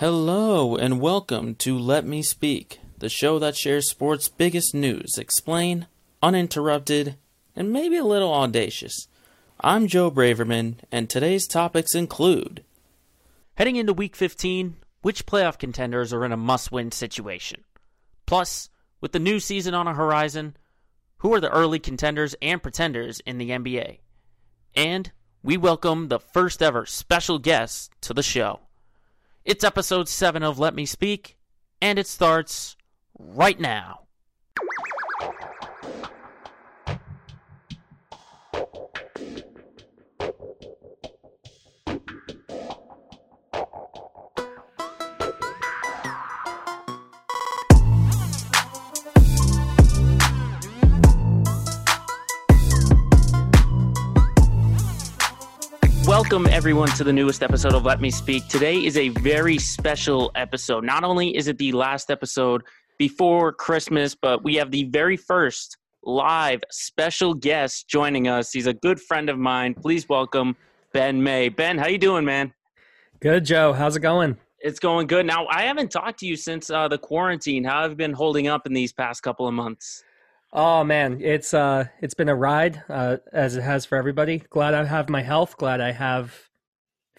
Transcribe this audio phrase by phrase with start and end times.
[0.00, 5.88] Hello, and welcome to Let Me Speak, the show that shares sports' biggest news, explain,
[6.22, 7.16] uninterrupted,
[7.54, 9.08] and maybe a little audacious.
[9.60, 12.64] I'm Joe Braverman, and today's topics include
[13.56, 17.62] Heading into week 15, which playoff contenders are in a must win situation?
[18.24, 18.70] Plus,
[19.02, 20.56] with the new season on a horizon,
[21.18, 23.98] who are the early contenders and pretenders in the NBA?
[24.74, 25.12] And
[25.42, 28.60] we welcome the first ever special guest to the show.
[29.42, 31.38] It's episode 7 of Let Me Speak,
[31.80, 32.76] and it starts
[33.18, 34.00] right now.
[56.30, 58.46] Welcome, everyone, to the newest episode of Let Me Speak.
[58.46, 60.84] Today is a very special episode.
[60.84, 62.62] Not only is it the last episode
[63.00, 68.52] before Christmas, but we have the very first live special guest joining us.
[68.52, 69.74] He's a good friend of mine.
[69.74, 70.54] Please welcome
[70.92, 71.48] Ben May.
[71.48, 72.54] Ben, how you doing, man?
[73.18, 73.72] Good, Joe.
[73.72, 74.36] How's it going?
[74.60, 75.26] It's going good.
[75.26, 77.64] Now, I haven't talked to you since uh, the quarantine.
[77.64, 80.04] How have you been holding up in these past couple of months?
[80.52, 84.38] Oh man, it's uh it's been a ride, uh, as it has for everybody.
[84.50, 85.56] Glad I have my health.
[85.56, 86.48] Glad I have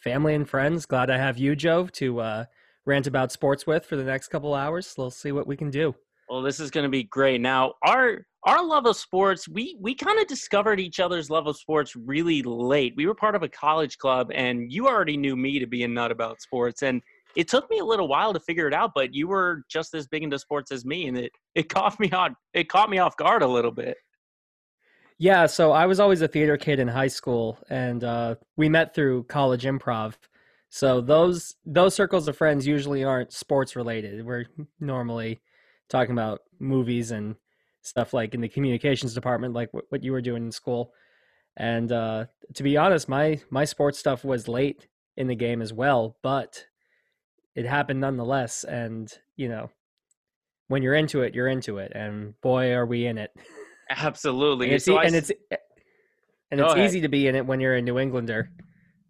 [0.01, 0.85] family and friends.
[0.85, 2.45] Glad I have you, Joe, to uh,
[2.85, 4.93] rant about sports with for the next couple hours.
[4.97, 5.95] We'll see what we can do.
[6.29, 7.39] Well, this is going to be great.
[7.39, 11.55] Now, our our love of sports, we we kind of discovered each other's love of
[11.55, 12.95] sports really late.
[12.97, 15.87] We were part of a college club, and you already knew me to be a
[15.87, 17.02] nut about sports, and
[17.35, 18.91] it took me a little while to figure it out.
[18.93, 22.11] But you were just as big into sports as me, and it it caught me
[22.11, 23.97] on it caught me off guard a little bit.
[25.17, 28.95] Yeah, so I was always a theater kid in high school, and uh, we met
[28.95, 30.15] through college improv.
[30.69, 34.25] So those those circles of friends usually aren't sports related.
[34.25, 34.45] We're
[34.79, 35.41] normally
[35.89, 37.35] talking about movies and
[37.83, 40.93] stuff like in the communications department, like what, what you were doing in school.
[41.58, 42.25] And uh,
[42.55, 44.87] to be honest, my my sports stuff was late
[45.17, 46.65] in the game as well, but
[47.56, 48.64] it happened nonetheless.
[48.64, 49.70] And you know,
[50.67, 53.32] when you're into it, you're into it, and boy, are we in it.
[53.89, 55.62] Absolutely, and it's, So I and s- it's
[56.52, 58.50] and it's easy to be in it when you're a New Englander.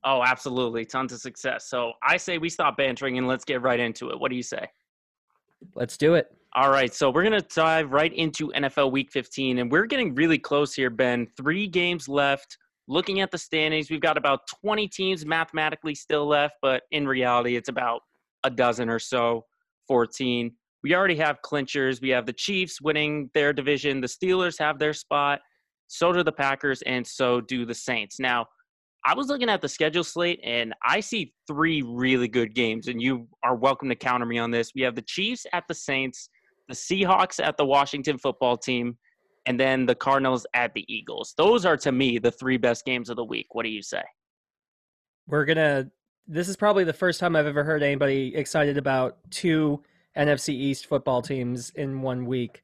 [0.04, 1.70] oh, absolutely, tons of success.
[1.70, 4.20] So I say we stop bantering and let's get right into it.
[4.20, 4.68] What do you say?
[5.76, 6.28] Let's do it.
[6.54, 10.14] All right, so we're going to dive right into NFL Week 15, and we're getting
[10.16, 11.28] really close here, Ben.
[11.38, 12.58] Three games left.
[12.88, 17.56] Looking at the standings, we've got about 20 teams mathematically still left, but in reality,
[17.56, 18.02] it's about
[18.44, 19.46] a dozen or so,
[19.88, 20.52] 14.
[20.84, 22.02] We already have clinchers.
[22.02, 25.40] We have the Chiefs winning their division, the Steelers have their spot,
[25.88, 28.20] so do the Packers, and so do the Saints.
[28.20, 28.48] Now,
[29.06, 33.02] I was looking at the schedule slate, and I see three really good games, and
[33.02, 34.74] you are welcome to counter me on this.
[34.76, 36.30] We have the Chiefs at the Saints,
[36.68, 38.98] the Seahawks at the Washington football team,
[39.48, 41.34] and then the Cardinals at the Eagles.
[41.36, 43.48] Those are to me the three best games of the week.
[43.52, 44.04] What do you say?
[45.28, 45.90] We're gonna.
[46.28, 49.84] This is probably the first time I've ever heard anybody excited about two
[50.16, 52.64] NFC East football teams in one week.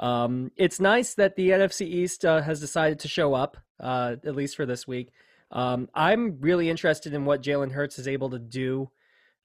[0.00, 4.34] Um, it's nice that the NFC East uh, has decided to show up, uh, at
[4.34, 5.10] least for this week.
[5.50, 8.90] Um, I'm really interested in what Jalen Hurts is able to do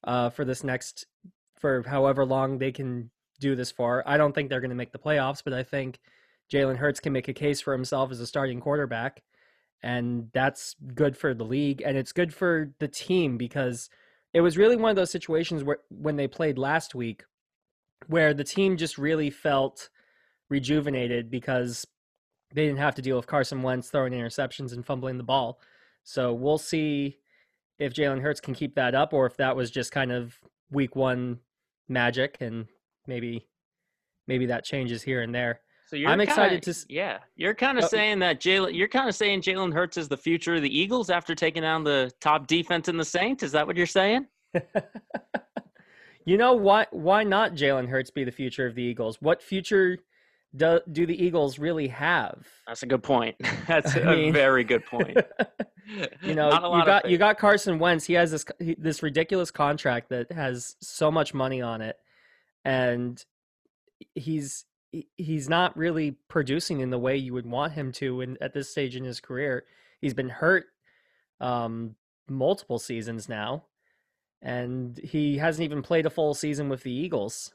[0.02, 1.06] uh, for this next,
[1.58, 4.02] for however long they can do this for.
[4.06, 6.00] I don't think they're going to make the playoffs, but I think
[6.52, 9.22] Jalen Hurts can make a case for himself as a starting quarterback
[9.82, 13.88] and that's good for the league and it's good for the team because
[14.34, 17.24] it was really one of those situations where when they played last week
[18.06, 19.88] where the team just really felt
[20.48, 21.86] rejuvenated because
[22.54, 25.60] they didn't have to deal with Carson Wentz throwing interceptions and fumbling the ball.
[26.02, 27.18] So we'll see
[27.78, 30.34] if Jalen Hurts can keep that up or if that was just kind of
[30.70, 31.38] week one
[31.88, 32.66] magic and
[33.06, 33.46] maybe
[34.26, 35.60] maybe that changes here and there.
[35.90, 37.88] So you're I'm excited kinda- to Yeah, you're kind of Oh.
[37.88, 38.72] saying that Jalen.
[38.76, 41.82] You're kind of saying Jalen Hurts is the future of the Eagles after taking down
[41.82, 43.42] the top defense in the Saints.
[43.42, 44.28] Is that what you're saying?
[46.24, 49.20] you know why why not Jalen Hurts be the future of the Eagles?
[49.20, 49.98] What future
[50.54, 52.46] do do the Eagles really have?
[52.68, 53.34] That's a good point.
[53.66, 55.18] That's I a mean- very good point.
[56.22, 58.04] you know, Not a lot you got you got Carson Wentz.
[58.04, 61.96] He has this he- this ridiculous contract that has so much money on it,
[62.64, 63.20] and
[64.14, 64.69] he's he-
[65.16, 68.20] he's not really producing in the way you would want him to.
[68.20, 69.64] And at this stage in his career,
[70.00, 70.66] he's been hurt
[71.40, 71.94] um,
[72.28, 73.64] multiple seasons now,
[74.42, 77.52] and he hasn't even played a full season with the Eagles.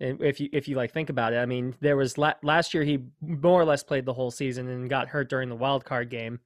[0.00, 2.74] And if you if you like think about it, I mean, there was la- last
[2.74, 5.84] year he more or less played the whole season and got hurt during the wild
[5.84, 6.40] card game,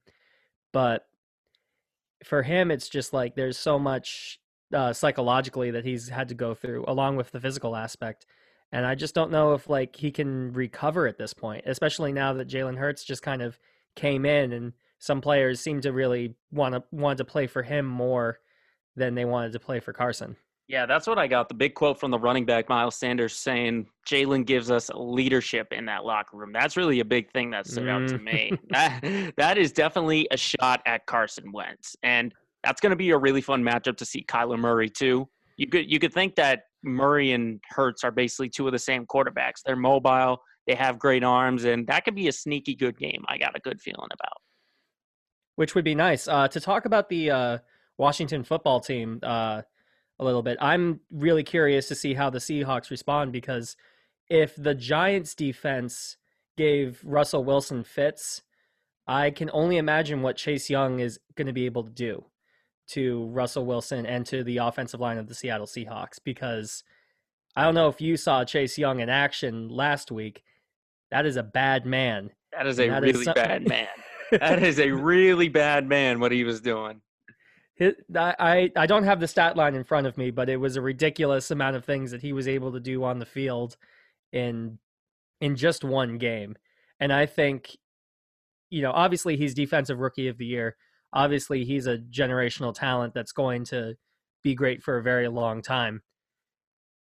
[0.71, 1.05] but
[2.23, 4.39] for him, it's just like there's so much
[4.73, 8.25] uh, psychologically that he's had to go through, along with the physical aspect.
[8.71, 12.33] And I just don't know if like he can recover at this point, especially now
[12.33, 13.57] that Jalen Hurts just kind of
[13.95, 17.85] came in and some players seem to really want to want to play for him
[17.85, 18.39] more
[18.95, 20.35] than they wanted to play for Carson.
[20.67, 21.47] Yeah, that's what I got.
[21.49, 25.85] The big quote from the running back, Miles Sanders, saying Jalen gives us leadership in
[25.85, 26.51] that locker room.
[26.53, 28.51] That's really a big thing that stood out to me.
[28.53, 28.59] Mm.
[28.69, 31.95] that, that is definitely a shot at Carson Wentz.
[32.03, 35.27] And that's going to be a really fun matchup to see Kyler Murray, too.
[35.57, 39.05] You could, you could think that Murray and Hurts are basically two of the same
[39.05, 39.61] quarterbacks.
[39.65, 43.23] They're mobile, they have great arms, and that could be a sneaky good game.
[43.27, 44.37] I got a good feeling about.
[45.55, 46.27] Which would be nice.
[46.27, 47.57] Uh, to talk about the uh,
[47.97, 49.61] Washington football team, uh,
[50.19, 50.57] a little bit.
[50.61, 53.75] I'm really curious to see how the Seahawks respond because
[54.29, 56.17] if the Giants defense
[56.57, 58.41] gave Russell Wilson fits,
[59.07, 62.25] I can only imagine what Chase Young is going to be able to do
[62.89, 66.83] to Russell Wilson and to the offensive line of the Seattle Seahawks because
[67.55, 70.43] I don't know if you saw Chase Young in action last week.
[71.11, 72.31] That is a bad man.
[72.51, 73.33] That is a that really is some...
[73.33, 73.87] bad man.
[74.31, 77.01] that is a really bad man what he was doing.
[78.13, 80.81] I, I don't have the stat line in front of me, but it was a
[80.81, 83.77] ridiculous amount of things that he was able to do on the field
[84.33, 84.77] in
[85.39, 86.57] in just one game.
[86.99, 87.77] And I think,
[88.69, 90.75] you know, obviously he's defensive rookie of the year.
[91.13, 93.95] Obviously he's a generational talent that's going to
[94.43, 96.01] be great for a very long time.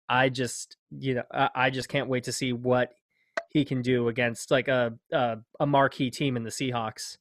[0.09, 2.93] I just, you know, I, I just can't wait to see what
[3.51, 7.17] he can do against like a a, a marquee team in the Seahawks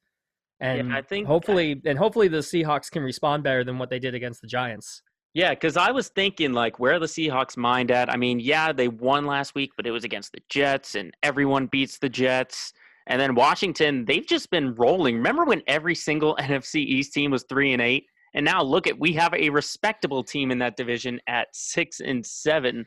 [0.59, 3.89] and yeah, I think uh hopefully and hopefully the Seahawks can respond better than what
[3.89, 5.01] they did against the Giants.
[5.33, 8.12] Yeah, because I was thinking like where the Seahawks mind at.
[8.12, 11.65] I mean, yeah, they won last week, but it was against the Jets, and everyone
[11.68, 12.71] beats the Jets.
[13.08, 15.18] And then Washington, they've just been rolling.
[15.18, 18.06] Remember when every single NFC East team was three and eight?
[18.36, 22.26] And now look at we have a respectable team in that division at six and
[22.26, 22.86] seven.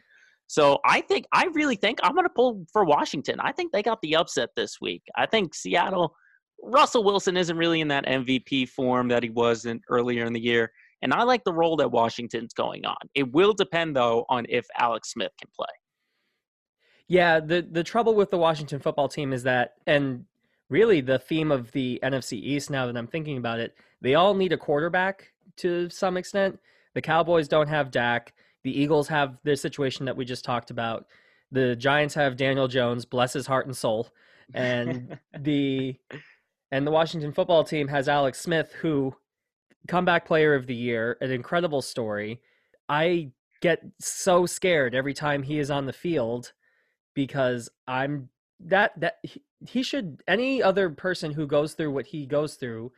[0.48, 3.36] So I think I really think I'm gonna pull for Washington.
[3.40, 5.02] I think they got the upset this week.
[5.16, 6.14] I think Seattle
[6.62, 10.40] Russell Wilson isn't really in that MVP form that he was in earlier in the
[10.40, 10.72] year.
[11.02, 12.96] And I like the role that Washington's going on.
[13.14, 15.66] It will depend though on if Alex Smith can play.
[17.08, 20.24] Yeah, the the trouble with the Washington football team is that and
[20.68, 24.34] really the theme of the NFC East now that I'm thinking about it, they all
[24.34, 26.58] need a quarterback to some extent.
[26.94, 28.32] The Cowboys don't have Dak.
[28.64, 31.06] The Eagles have their situation that we just talked about.
[31.52, 34.08] The Giants have Daniel Jones, bless his heart and soul.
[34.54, 35.96] And the
[36.72, 39.14] and the Washington football team has Alex Smith, who
[39.86, 42.40] comeback player of the year, an incredible story.
[42.88, 43.30] I
[43.60, 46.52] get so scared every time he is on the field
[47.16, 48.28] because I'm
[48.60, 52.92] that that he, he should any other person who goes through what he goes through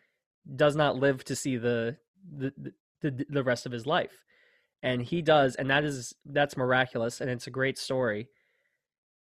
[0.57, 1.97] does not live to see the
[2.37, 2.53] the
[3.01, 4.25] the, the rest of his life
[4.83, 8.29] and he does and that is that's miraculous and it's a great story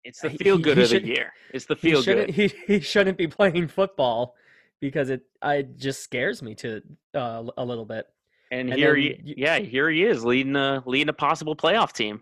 [0.05, 1.33] it's the feel good of the year.
[1.51, 2.29] It's the feel he good.
[2.29, 4.35] He, he shouldn't be playing football
[4.79, 6.81] because it I just scares me to
[7.15, 8.05] uh, a little bit.
[8.51, 11.91] And, and here, then, he, yeah, here he is leading a leading a possible playoff
[11.91, 12.21] team.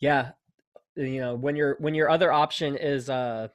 [0.00, 0.32] Yeah,
[0.96, 3.48] you know when your when your other option is uh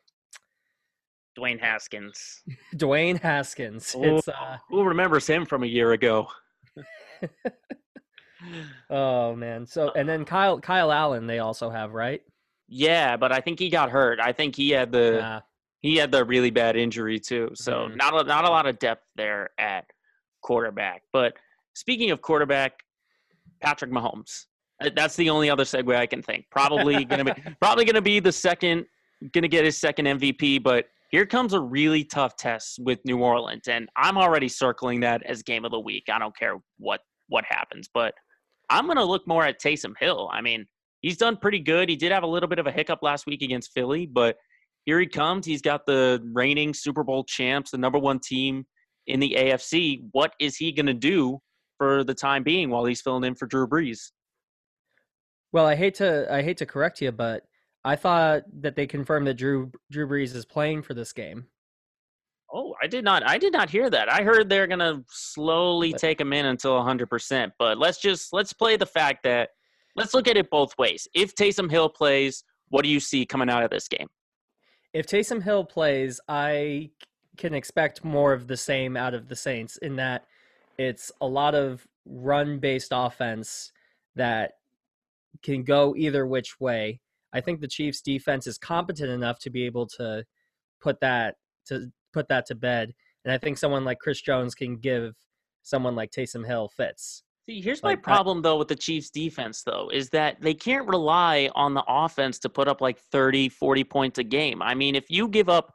[1.38, 2.42] Dwayne Haskins.
[2.76, 3.96] Dwayne Haskins.
[3.98, 6.28] Oh, it's, uh, who remembers him from a year ago?
[8.90, 9.66] oh man.
[9.66, 12.22] So and then Kyle Kyle Allen they also have, right?
[12.68, 14.20] Yeah, but I think he got hurt.
[14.20, 15.40] I think he had the yeah.
[15.80, 17.52] he had the really bad injury too.
[17.56, 17.96] So mm-hmm.
[17.96, 19.86] not a, not a lot of depth there at
[20.42, 21.04] quarterback.
[21.12, 21.34] But
[21.74, 22.84] speaking of quarterback,
[23.62, 24.46] Patrick Mahomes.
[24.82, 26.46] Uh, that's the only other segue I can think.
[26.52, 28.86] Probably gonna be probably gonna be the second,
[29.34, 30.64] gonna get his second MVP.
[30.64, 35.24] But here comes a really tough test with New Orleans, and I'm already circling that
[35.24, 36.06] as game of the week.
[36.12, 38.14] I don't care what what happens, but
[38.70, 40.30] I'm gonna look more at Taysom Hill.
[40.32, 40.66] I mean,
[41.02, 41.90] he's done pretty good.
[41.90, 44.38] He did have a little bit of a hiccup last week against Philly, but
[44.86, 45.46] here he comes.
[45.46, 48.66] He's got the reigning Super Bowl champs, the number one team
[49.08, 50.04] in the AFC.
[50.14, 51.40] What is he going to do
[51.78, 54.12] for the time being while he's filling in for Drew Brees?
[55.52, 57.44] Well, I hate to I hate to correct you, but
[57.84, 61.48] I thought that they confirmed that Drew Drew Brees is playing for this game.
[62.52, 63.28] Oh, I did not.
[63.28, 64.12] I did not hear that.
[64.12, 67.08] I heard they're gonna slowly take him in until 100.
[67.08, 69.50] percent But let's just let's play the fact that
[69.96, 71.08] let's look at it both ways.
[71.14, 74.08] If Taysom Hill plays, what do you see coming out of this game?
[74.94, 76.90] If Taysom Hill plays, I
[77.38, 80.26] can expect more of the same out of the Saints in that
[80.78, 83.72] it's a lot of run based offense
[84.16, 84.54] that
[85.44, 87.00] can go either which way.
[87.34, 90.24] I think the Chiefs defense is competent enough to be able to
[90.82, 91.36] put that
[91.68, 92.94] to put that to bed.
[93.26, 95.16] And I think someone like Chris Jones can give
[95.62, 97.24] someone like Taysom Hill fits.
[97.48, 100.54] See, here's my Like, I- problem though with the Chiefs defense though is that they
[100.54, 104.62] can't rely on the offense to put up like 30, 40 points a game.
[104.62, 105.74] I mean, if you give up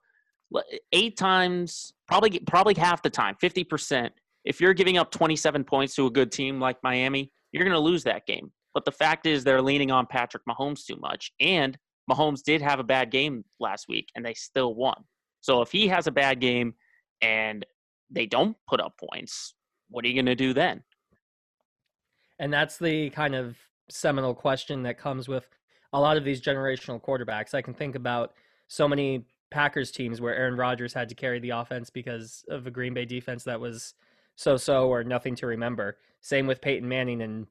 [0.93, 4.11] 8 times, probably probably half the time, 50%,
[4.45, 7.79] if you're giving up 27 points to a good team like Miami, you're going to
[7.81, 8.53] lose that game.
[8.75, 11.79] But the fact is they're leaning on Patrick Mahomes too much and
[12.11, 15.05] Mahomes did have a bad game last week and they still won.
[15.41, 16.75] So if he has a bad game
[17.23, 17.65] and
[18.11, 19.55] they don't put up points,
[19.89, 20.83] what are you going to do then?
[22.39, 23.57] And that's the kind of
[23.89, 25.47] seminal question that comes with
[25.93, 27.55] a lot of these generational quarterbacks.
[27.55, 28.35] I can think about
[28.69, 32.71] so many Packers teams where Aaron Rodgers had to carry the offense because of a
[32.71, 33.95] Green Bay defense that was
[34.35, 35.99] so so or nothing to remember.
[36.21, 37.47] Same with Peyton Manning and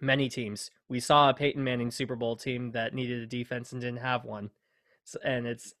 [0.00, 0.70] many teams.
[0.88, 4.24] We saw a Peyton Manning Super Bowl team that needed a defense and didn't have
[4.24, 4.50] one.
[5.06, 5.74] S and it's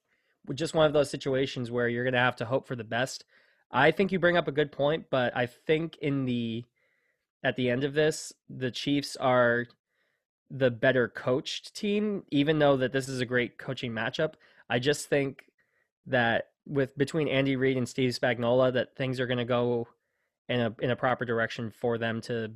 [0.54, 3.24] just one of those situations where you're going to have to hope for the best.
[3.70, 6.64] I think you bring up a good point, but I think in the
[7.42, 9.66] at the end of this, the Chiefs are
[10.50, 14.34] the better coached team, even though that this is a great coaching matchup.
[14.68, 15.44] I just think
[16.06, 19.88] that with between Andy Reid and Steve Spagnuolo that things are going to go
[20.48, 22.52] in a in a proper direction for them to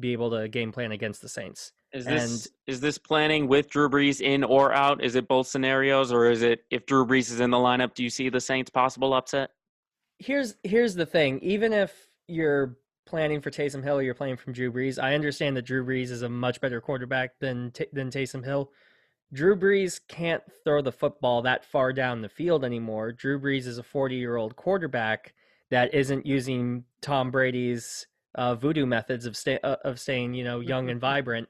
[0.00, 1.72] be able to game plan against the Saints.
[1.92, 5.02] Is And- this is this planning with Drew Brees in or out?
[5.02, 7.94] Is it both scenarios, or is it if Drew Brees is in the lineup?
[7.94, 9.50] Do you see the Saints possible upset?
[10.22, 11.38] here's here's the thing.
[11.40, 12.76] Even if you're
[13.06, 15.02] planning for Taysom Hill, or you're playing from Drew Brees.
[15.02, 18.70] I understand that Drew Brees is a much better quarterback than than Taysom Hill.
[19.32, 23.10] Drew Brees can't throw the football that far down the field anymore.
[23.12, 25.34] Drew Brees is a 40 year old quarterback
[25.70, 30.60] that isn't using Tom Brady's uh, voodoo methods of stay, uh, of staying, you know,
[30.60, 31.48] young and vibrant.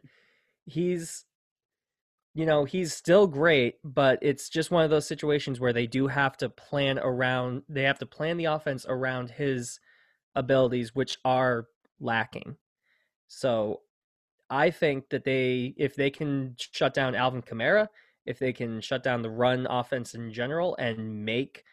[0.66, 1.24] He's
[2.34, 6.06] you know, he's still great, but it's just one of those situations where they do
[6.06, 9.80] have to plan around, they have to plan the offense around his
[10.36, 11.66] abilities, which are
[11.98, 12.56] lacking.
[13.26, 13.80] So
[14.48, 17.88] I think that they, if they can shut down Alvin Kamara,
[18.26, 21.64] if they can shut down the run offense in general and make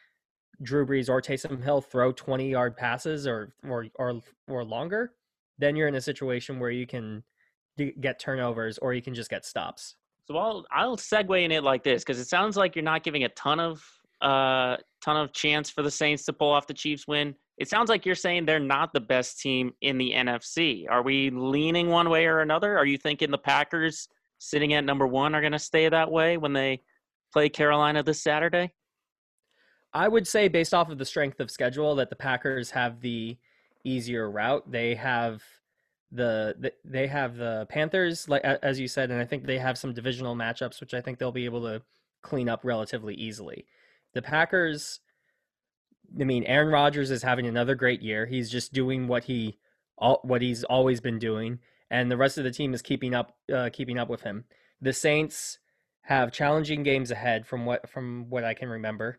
[0.61, 5.13] Drew Brees or Taysom Hill throw 20 yard passes or, or, or, or longer,
[5.57, 7.23] then you're in a situation where you can
[7.99, 9.95] get turnovers or you can just get stops.
[10.25, 13.23] So I'll I'll segue in it like this because it sounds like you're not giving
[13.23, 13.83] a ton of
[14.21, 17.33] uh ton of chance for the Saints to pull off the Chiefs win.
[17.57, 20.85] It sounds like you're saying they're not the best team in the NFC.
[20.89, 22.77] Are we leaning one way or another?
[22.77, 26.37] Are you thinking the Packers sitting at number one are going to stay that way
[26.37, 26.81] when they
[27.33, 28.71] play Carolina this Saturday?
[29.97, 33.35] I would say, based off of the strength of schedule, that the Packers have the
[33.83, 34.71] easier route.
[34.71, 35.41] They have
[36.11, 39.75] the, the they have the Panthers, like as you said, and I think they have
[39.75, 41.81] some divisional matchups, which I think they'll be able to
[42.21, 43.65] clean up relatively easily.
[44.13, 44.99] The Packers,
[46.19, 48.27] I mean, Aaron Rodgers is having another great year.
[48.27, 49.57] He's just doing what he
[49.95, 51.57] what he's always been doing,
[51.89, 54.45] and the rest of the team is keeping up uh, keeping up with him.
[54.79, 55.57] The Saints
[56.01, 59.17] have challenging games ahead from what from what I can remember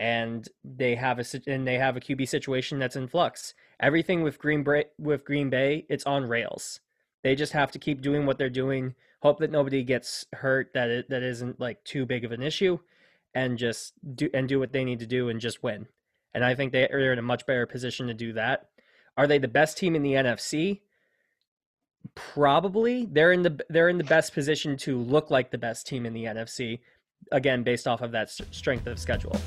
[0.00, 3.54] and they have a and they have a QB situation that's in flux.
[3.78, 6.80] Everything with Green Bay, with Green Bay, it's on rails.
[7.22, 8.94] They just have to keep doing what they're doing.
[9.20, 10.72] Hope that nobody gets hurt.
[10.72, 12.78] That it, that isn't like too big of an issue,
[13.34, 15.86] and just do and do what they need to do and just win.
[16.32, 18.70] And I think they are in a much better position to do that.
[19.18, 20.80] Are they the best team in the NFC?
[22.14, 23.04] Probably.
[23.04, 26.14] They're in the they're in the best position to look like the best team in
[26.14, 26.80] the NFC.
[27.32, 29.38] Again, based off of that strength of schedule.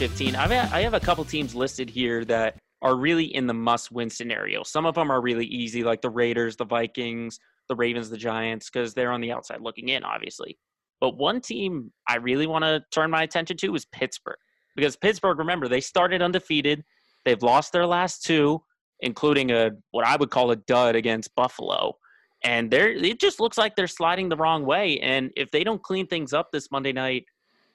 [0.00, 3.92] 15, I've, I have a couple teams listed here that are really in the must
[3.92, 4.62] win scenario.
[4.62, 7.38] Some of them are really easy, like the Raiders, the Vikings,
[7.68, 10.56] the Ravens, the Giants, because they're on the outside looking in, obviously.
[11.02, 14.38] But one team I really want to turn my attention to is Pittsburgh.
[14.74, 16.82] Because Pittsburgh, remember, they started undefeated.
[17.26, 18.62] They've lost their last two,
[19.00, 21.92] including a what I would call a dud against Buffalo.
[22.42, 24.98] And they're it just looks like they're sliding the wrong way.
[25.00, 27.26] And if they don't clean things up this Monday night,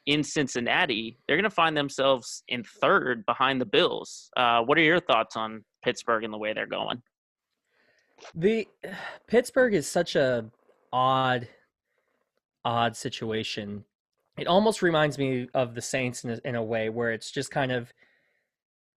[0.06, 4.30] in Cincinnati, they're going to find themselves in third behind the Bills.
[4.38, 7.02] Uh, what are your thoughts on Pittsburgh and the way they're going?
[8.34, 8.68] The
[9.28, 10.46] Pittsburgh is such a
[10.94, 11.48] odd,
[12.64, 13.84] odd situation.
[14.38, 17.52] It almost reminds me of the Saints in a, in a way where it's just
[17.52, 17.92] kind of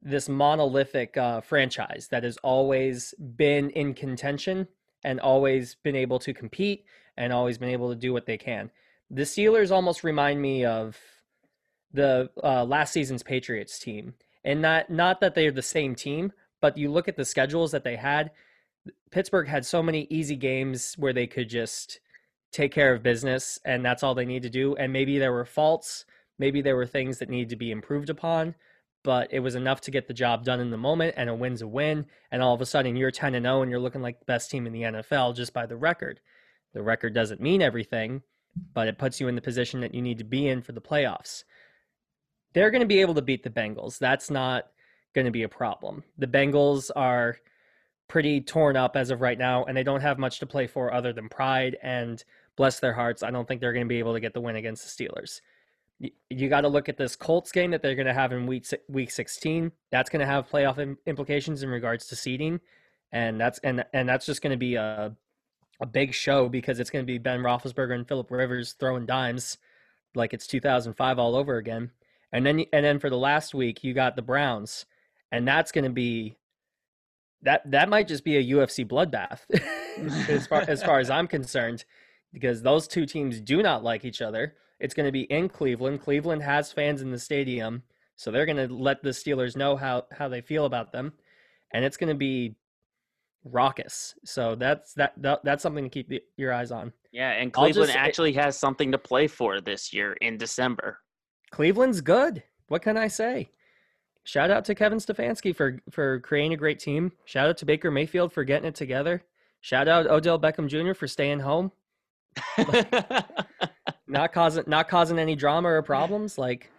[0.03, 4.67] this monolithic uh, franchise that has always been in contention
[5.05, 6.85] and always been able to compete
[7.17, 8.71] and always been able to do what they can.
[9.11, 10.99] The Steelers almost remind me of
[11.93, 16.77] the uh, last season's Patriots team, and not not that they're the same team, but
[16.77, 18.31] you look at the schedules that they had.
[19.11, 22.01] Pittsburgh had so many easy games where they could just
[22.53, 24.75] take care of business, and that's all they need to do.
[24.77, 26.05] And maybe there were faults,
[26.39, 28.55] maybe there were things that needed to be improved upon,
[29.05, 31.15] but it was enough to get the job done in the moment.
[31.17, 32.07] And a win's a win.
[32.31, 34.51] And all of a sudden, you're 10 and 0, and you're looking like the best
[34.51, 36.21] team in the NFL just by the record.
[36.75, 38.23] The record doesn't mean everything,
[38.75, 40.81] but it puts you in the position that you need to be in for the
[40.81, 41.45] playoffs.
[42.53, 43.99] They're going to be able to beat the Bengals.
[43.99, 44.69] That's not
[45.15, 46.03] going to be a problem.
[46.17, 47.37] The Bengals are
[48.09, 50.93] pretty torn up as of right now, and they don't have much to play for
[50.93, 51.77] other than pride.
[51.83, 52.23] And
[52.57, 54.57] bless their hearts, I don't think they're going to be able to get the win
[54.57, 55.41] against the Steelers.
[56.31, 58.67] You, got to look at this Colts game that they're going to have in week
[58.89, 59.73] week 16.
[59.91, 62.61] That's going to have playoff implications in regards to seeding,
[63.11, 65.13] and that's and and that's just going to be a
[65.81, 69.59] a big show because it's going to be Ben Roethlisberger and Philip Rivers throwing dimes
[70.15, 71.91] like it's 2005 all over again.
[72.33, 74.85] And then and then for the last week, you got the Browns,
[75.33, 76.37] and that's going to be
[77.43, 79.41] that that might just be a UFC bloodbath
[80.29, 81.85] as far as far as I'm concerned,
[82.33, 84.55] because those two teams do not like each other.
[84.79, 86.03] It's going to be in Cleveland.
[86.03, 87.83] Cleveland has fans in the stadium,
[88.15, 91.15] so they're going to let the Steelers know how how they feel about them,
[91.73, 92.57] and it's going to be
[93.45, 94.15] raucous.
[94.25, 96.93] So that's that, that that's something to keep the, your eyes on.
[97.13, 100.99] Yeah, and Cleveland just, actually it, has something to play for this year in December.
[101.51, 102.43] Cleveland's good.
[102.69, 103.49] What can I say?
[104.25, 107.13] Shout out to Kevin Stefanski for for creating a great team.
[107.25, 109.23] Shout out to Baker Mayfield for getting it together.
[109.61, 110.95] Shout out Odell Beckham Jr.
[110.95, 111.73] for staying home.
[114.07, 116.37] not causing not causing any drama or problems.
[116.37, 116.71] Like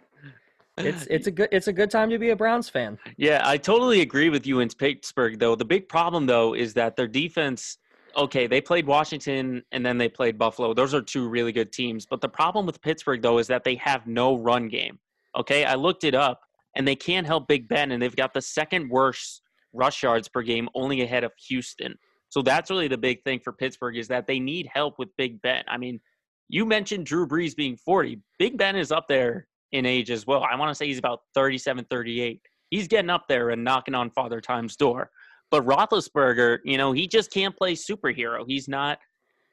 [0.80, 2.98] it's it's a good it's a good time to be a Browns fan.
[3.18, 5.56] Yeah, I totally agree with you in Pittsburgh though.
[5.56, 7.78] The big problem though is that their defense
[8.16, 10.74] okay, they played Washington and then they played Buffalo.
[10.74, 12.06] Those are two really good teams.
[12.06, 15.00] But the problem with Pittsburgh though is that they have no run game.
[15.38, 16.42] Okay, I looked it up
[16.76, 19.42] and they can't help Big Ben and they've got the second worst
[19.74, 21.96] rush yards per game only ahead of Houston.
[22.30, 25.42] So that's really the big thing for Pittsburgh is that they need help with Big
[25.42, 25.64] Ben.
[25.68, 26.00] I mean,
[26.48, 28.20] you mentioned Drew Brees being 40.
[28.38, 30.46] Big Ben is up there in age as well.
[30.50, 32.42] I want to say he's about 37, 38.
[32.70, 35.10] He's getting up there and knocking on Father Time's door.
[35.52, 38.44] But Roethlisberger, you know, he just can't play superhero.
[38.48, 39.00] He's not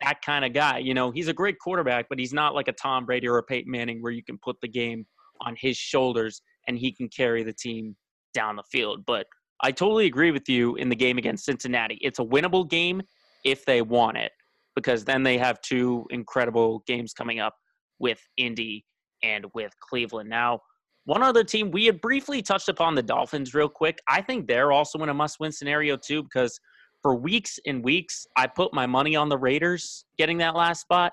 [0.03, 0.79] that kind of guy.
[0.79, 3.43] You know, he's a great quarterback, but he's not like a Tom Brady or a
[3.43, 5.07] Peyton Manning where you can put the game
[5.41, 7.97] on his shoulders and he can carry the team
[8.35, 9.05] down the field.
[9.07, 9.27] But
[9.63, 11.99] I totally agree with you in the game against Cincinnati.
[12.03, 13.01] It's a winnable game
[13.45, 14.33] if they want it,
[14.75, 17.55] because then they have two incredible games coming up
[17.99, 18.85] with Indy
[19.27, 20.29] and with Cleveland.
[20.29, 20.61] Now,
[21.05, 23.99] one other team we had briefly touched upon the Dolphins real quick.
[24.09, 26.59] I think they're also in a must-win scenario too because
[27.03, 31.13] for weeks and weeks I put my money on the Raiders getting that last spot.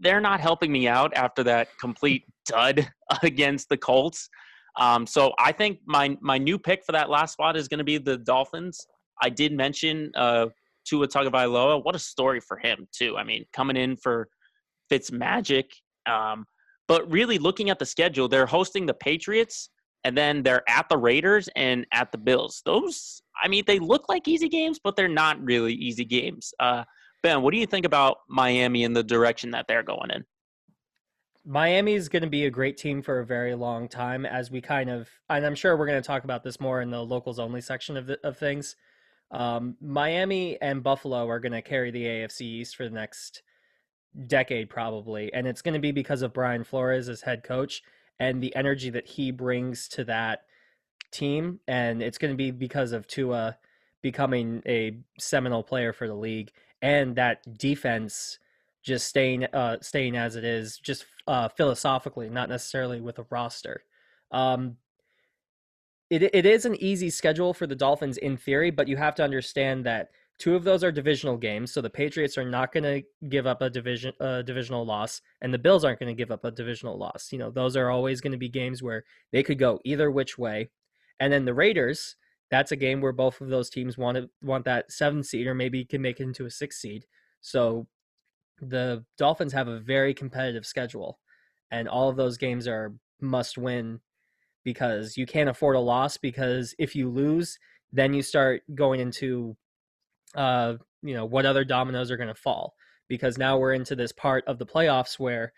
[0.00, 2.88] They're not helping me out after that complete dud
[3.22, 4.28] against the Colts.
[4.76, 7.84] Um, so I think my my new pick for that last spot is going to
[7.84, 8.86] be the Dolphins.
[9.22, 10.46] I did mention uh,
[10.84, 11.84] Tua Tagovailoa.
[11.84, 13.16] What a story for him too.
[13.16, 14.28] I mean, coming in for
[14.88, 15.70] Fitz Magic.
[16.06, 16.44] Um,
[16.88, 19.68] but really, looking at the schedule, they're hosting the Patriots,
[20.04, 22.62] and then they're at the Raiders and at the Bills.
[22.64, 26.54] Those, I mean, they look like easy games, but they're not really easy games.
[26.58, 26.84] Uh,
[27.22, 30.24] ben, what do you think about Miami and the direction that they're going in?
[31.44, 34.60] Miami is going to be a great team for a very long time, as we
[34.60, 37.38] kind of, and I'm sure we're going to talk about this more in the locals
[37.38, 38.76] only section of the, of things.
[39.30, 43.42] Um, Miami and Buffalo are going to carry the AFC East for the next
[44.26, 47.82] decade probably and it's going to be because of Brian Flores as head coach
[48.18, 50.42] and the energy that he brings to that
[51.10, 53.56] team and it's going to be because of Tua
[54.02, 56.50] becoming a seminal player for the league
[56.82, 58.38] and that defense
[58.82, 63.82] just staying uh staying as it is just uh philosophically not necessarily with a roster.
[64.30, 64.76] Um
[66.10, 69.24] it it is an easy schedule for the Dolphins in theory but you have to
[69.24, 73.02] understand that Two of those are divisional games, so the Patriots are not going to
[73.28, 76.44] give up a division a divisional loss, and the Bills aren't going to give up
[76.44, 77.30] a divisional loss.
[77.32, 80.38] You know, those are always going to be games where they could go either which
[80.38, 80.70] way.
[81.18, 82.14] And then the Raiders,
[82.50, 85.54] that's a game where both of those teams want to want that seven seed or
[85.54, 87.04] maybe can make it into a six seed.
[87.40, 87.88] So
[88.60, 91.18] the Dolphins have a very competitive schedule,
[91.72, 94.00] and all of those games are must win
[94.62, 97.58] because you can't afford a loss because if you lose,
[97.92, 99.56] then you start going into
[100.34, 102.74] uh, you know, what other dominoes are going to fall.
[103.08, 105.52] Because now we're into this part of the playoffs where,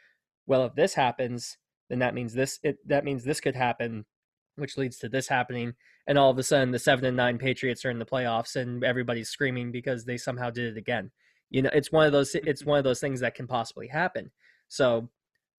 [0.46, 2.60] well, if this happens, then that means this.
[2.62, 4.06] It, that means this could happen,
[4.56, 5.74] which leads to this happening,
[6.06, 8.84] and all of a sudden the seven and nine Patriots are in the playoffs, and
[8.84, 11.10] everybody's screaming because they somehow did it again.
[11.50, 12.34] You know, it's one of those.
[12.34, 14.30] It's one of those things that can possibly happen.
[14.68, 15.10] So,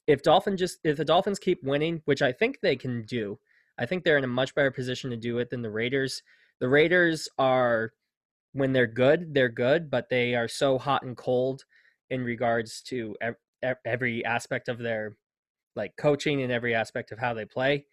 [0.08, 3.38] if Dolphin just if the Dolphins keep winning, which I think they can do,
[3.78, 6.24] I think they're in a much better position to do it than the Raiders
[6.62, 7.92] The Raiders are
[8.54, 11.64] when they're good, they're good, but they are so hot and cold
[12.10, 13.16] in regards to
[13.86, 15.16] every aspect of their
[15.76, 17.86] like coaching and every aspect of how they play.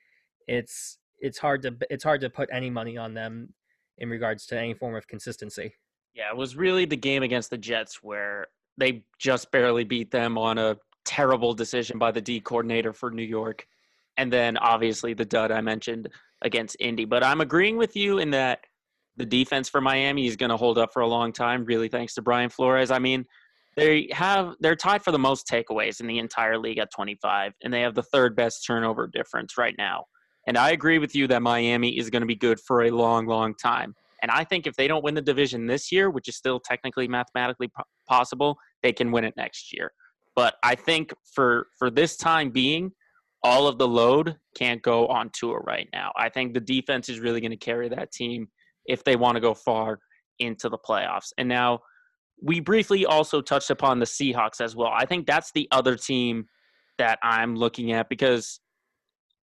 [0.47, 3.53] It's it's hard to it's hard to put any money on them
[3.99, 5.75] in regards to any form of consistency.
[6.15, 10.39] Yeah, it was really the game against the Jets where they just barely beat them
[10.39, 13.67] on a terrible decision by the D coordinator for New York.
[14.17, 16.09] And then obviously the dud I mentioned
[16.43, 17.05] against Indy.
[17.05, 18.67] But I'm agreeing with you in that
[19.19, 22.15] the defense for Miami is going to hold up for a long time, really thanks
[22.15, 22.91] to Brian Flores.
[22.91, 23.27] I mean,
[23.77, 27.73] they have they're tied for the most takeaways in the entire league at 25 and
[27.73, 30.05] they have the third best turnover difference right now.
[30.47, 33.27] And I agree with you that Miami is going to be good for a long
[33.27, 33.95] long time.
[34.23, 37.07] And I think if they don't win the division this year, which is still technically
[37.07, 37.71] mathematically
[38.09, 39.93] possible, they can win it next year.
[40.35, 42.93] But I think for for this time being,
[43.45, 46.13] all of the load can't go on Tua right now.
[46.17, 48.49] I think the defense is really going to carry that team
[48.89, 50.01] if they want to go far
[50.39, 51.33] into the playoffs.
[51.39, 51.81] And now
[52.43, 54.91] we briefly also touched upon the Seahawks as well.
[54.93, 56.47] I think that's the other team
[56.97, 58.61] that I'm looking at because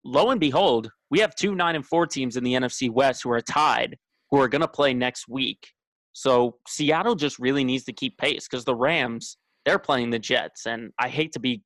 [0.05, 3.31] lo and behold, we have two 9 and 4 teams in the NFC West who
[3.31, 3.97] are tied
[4.29, 5.67] who are going to play next week.
[6.13, 10.65] So Seattle just really needs to keep pace because the Rams, they're playing the Jets.
[10.65, 11.63] And I hate to be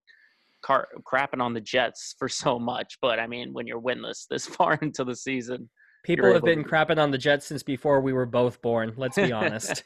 [0.63, 4.45] car- crapping on the Jets for so much, but I mean, when you're winless this
[4.57, 5.69] far into the season,
[6.05, 6.69] people have been to...
[6.69, 8.93] crapping on the Jets since before we were both born.
[8.95, 9.83] Let's be honest.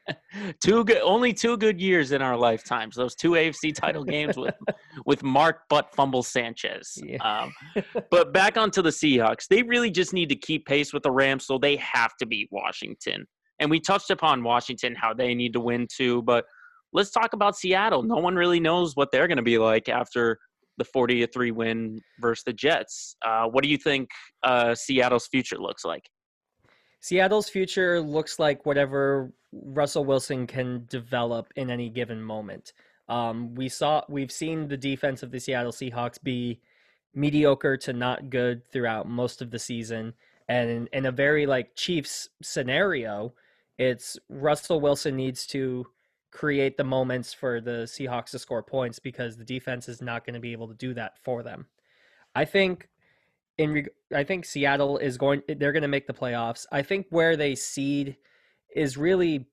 [0.60, 2.94] two good, only two good years in our lifetimes.
[2.94, 4.54] Those two AFC title games with
[5.06, 6.98] with Mark Butt Fumble Sanchez.
[7.02, 7.16] Yeah.
[7.18, 7.52] Um,
[8.10, 11.46] but back onto the Seahawks, they really just need to keep pace with the Rams,
[11.46, 13.26] so they have to beat Washington.
[13.58, 16.44] And we touched upon Washington, how they need to win too, but
[16.92, 18.02] let's talk about Seattle.
[18.02, 20.38] No one really knows what they're going to be like after
[20.78, 23.16] the 40 to 3 win versus the Jets.
[23.24, 24.10] Uh, what do you think
[24.42, 26.08] uh, Seattle's future looks like?
[27.00, 32.72] Seattle's future looks like whatever Russell Wilson can develop in any given moment.
[33.08, 36.60] Um, we saw we've seen the defense of the Seattle Seahawks be
[37.14, 40.14] mediocre to not good throughout most of the season,
[40.48, 43.32] and in, in a very like Chiefs scenario,
[43.78, 45.86] it's Russell Wilson needs to
[46.30, 50.34] create the moments for the Seahawks to score points because the defense is not going
[50.34, 51.66] to be able to do that for them.
[52.34, 52.88] I think
[53.58, 56.66] in reg- I think Seattle is going they're going to make the playoffs.
[56.70, 58.16] I think where they seed
[58.74, 59.46] is really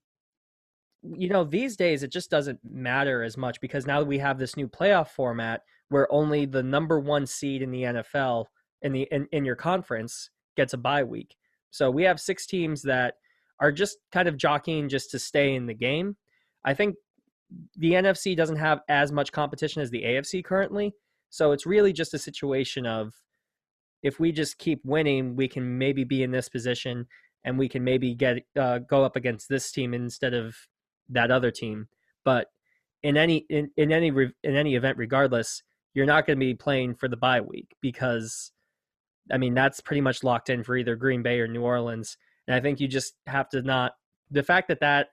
[1.03, 4.55] you know, these days it just doesn't matter as much because now we have this
[4.55, 8.45] new playoff format where only the number 1 seed in the NFL
[8.81, 11.36] in the in, in your conference gets a bye week.
[11.71, 13.15] So we have six teams that
[13.59, 16.15] are just kind of jockeying just to stay in the game
[16.65, 16.95] I think
[17.78, 20.93] the NFC doesn't have as much competition as the AFC currently.
[21.30, 23.13] So it's really just a situation of
[24.02, 27.08] if we just keep winning, we can maybe be in this position
[27.45, 30.56] and we can maybe get uh, go up against this team instead of
[31.10, 31.88] that other team.
[32.23, 32.47] But
[33.02, 36.95] in any in, in any in any event, regardless, you're not going to be playing
[36.95, 38.52] for the bye week because
[39.32, 42.17] I mean that's pretty much locked in for either Green Bay or New Orleans.
[42.47, 43.93] And I think you just have to not
[44.32, 45.10] the fact that that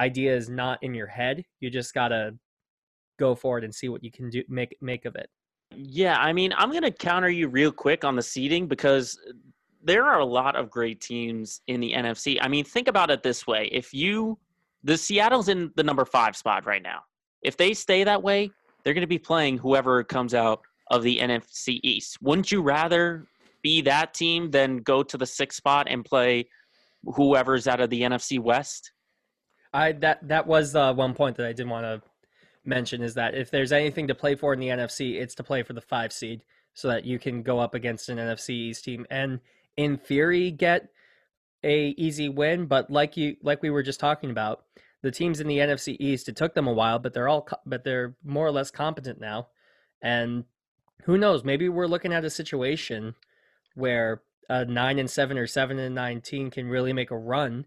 [0.00, 1.44] idea is not in your head.
[1.60, 2.34] You just gotta
[3.18, 5.30] go for it and see what you can do make make of it.
[5.74, 9.32] Yeah, I mean, I'm gonna counter you real quick on the seeding because uh,
[9.82, 12.38] there are a lot of great teams in the NFC.
[12.40, 14.38] I mean, think about it this way: if you
[14.84, 17.00] the Seattle's in the number five spot right now.
[17.42, 18.50] If they stay that way,
[18.82, 22.18] they're going to be playing whoever comes out of the NFC East.
[22.22, 23.26] Wouldn't you rather
[23.62, 26.48] be that team than go to the sixth spot and play
[27.14, 28.92] whoever's out of the NFC West?
[29.72, 32.02] I that that was uh, one point that I did want to
[32.64, 35.62] mention is that if there's anything to play for in the NFC, it's to play
[35.62, 36.42] for the five seed
[36.74, 39.40] so that you can go up against an NFC East team and
[39.76, 40.88] in theory get
[41.62, 42.66] a easy win.
[42.66, 44.64] But like you like we were just talking about,
[45.02, 47.84] the teams in the NFC East, it took them a while, but they're all but
[47.84, 49.48] they're more or less competent now,
[50.02, 50.44] and
[51.04, 51.44] who knows?
[51.44, 53.14] Maybe we're looking at a situation
[53.74, 57.66] where a nine and seven or seven and nineteen can really make a run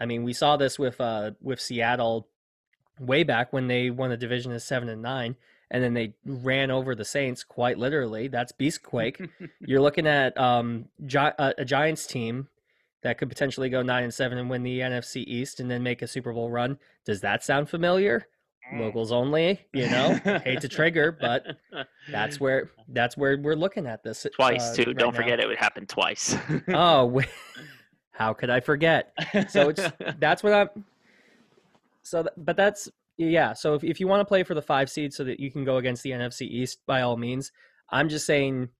[0.00, 2.28] I mean, we saw this with uh with Seattle
[3.00, 5.36] way back when they won the division as seven and nine,
[5.70, 8.28] and then they ran over the Saints quite literally.
[8.28, 9.28] That's Beastquake.
[9.60, 12.48] You're looking at um Gi- a, a Giants team
[13.02, 16.02] that could potentially go nine and seven and win the NFC East and then make
[16.02, 16.78] a Super Bowl run.
[17.04, 18.26] Does that sound familiar?
[18.74, 18.80] Mm.
[18.80, 20.14] Locals only, you know.
[20.44, 21.46] Hate to trigger, but
[22.10, 24.84] that's where that's where we're looking at this twice uh, too.
[24.88, 25.20] Right Don't now.
[25.20, 26.36] forget it would happen twice.
[26.68, 27.22] oh.
[28.18, 29.12] How could I forget?
[29.48, 29.80] So it's
[30.18, 30.84] that's what I'm.
[32.02, 33.52] So, but that's yeah.
[33.52, 35.64] So if if you want to play for the five seed so that you can
[35.64, 37.52] go against the NFC East, by all means.
[37.90, 38.70] I'm just saying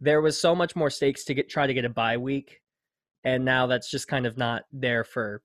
[0.00, 2.60] there was so much more stakes to get try to get a bye week,
[3.24, 5.42] and now that's just kind of not there for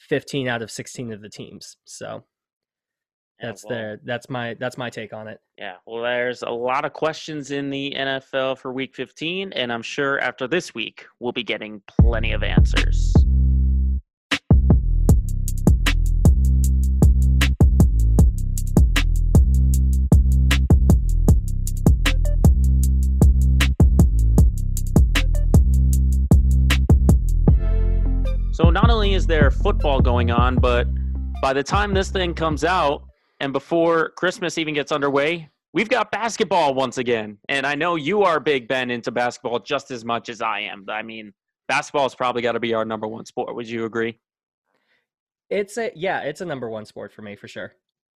[0.00, 1.76] 15 out of 16 of the teams.
[1.84, 2.24] So
[3.42, 5.40] Oh, that's well, their that's my that's my take on it.
[5.56, 9.82] Yeah, well, there's a lot of questions in the NFL for Week 15, and I'm
[9.82, 13.14] sure after this week we'll be getting plenty of answers.
[28.52, 30.86] So not only is there football going on, but
[31.40, 33.09] by the time this thing comes out
[33.40, 37.38] and before Christmas even gets underway, we've got basketball once again.
[37.48, 40.84] And I know you are Big Ben into basketball just as much as I am.
[40.88, 41.32] I mean,
[41.66, 43.54] basketball's probably got to be our number one sport.
[43.54, 44.18] Would you agree?
[45.48, 47.72] It's a yeah, it's a number one sport for me for sure.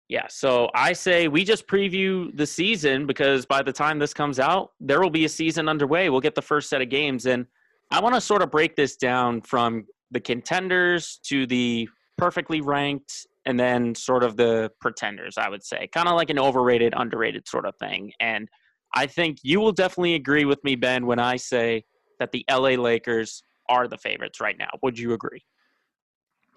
[0.10, 4.40] Yeah, so I say we just preview the season because by the time this comes
[4.40, 6.10] out, there will be a season underway.
[6.10, 7.46] We'll get the first set of games and
[7.92, 13.28] I want to sort of break this down from the contenders to the perfectly ranked
[13.46, 15.88] and then sort of the pretenders, I would say.
[15.94, 18.12] Kind of like an overrated, underrated sort of thing.
[18.20, 18.50] And
[18.94, 21.86] I think you will definitely agree with me, Ben, when I say
[22.20, 24.70] that the LA Lakers are the favorites right now.
[24.84, 25.44] Would you agree?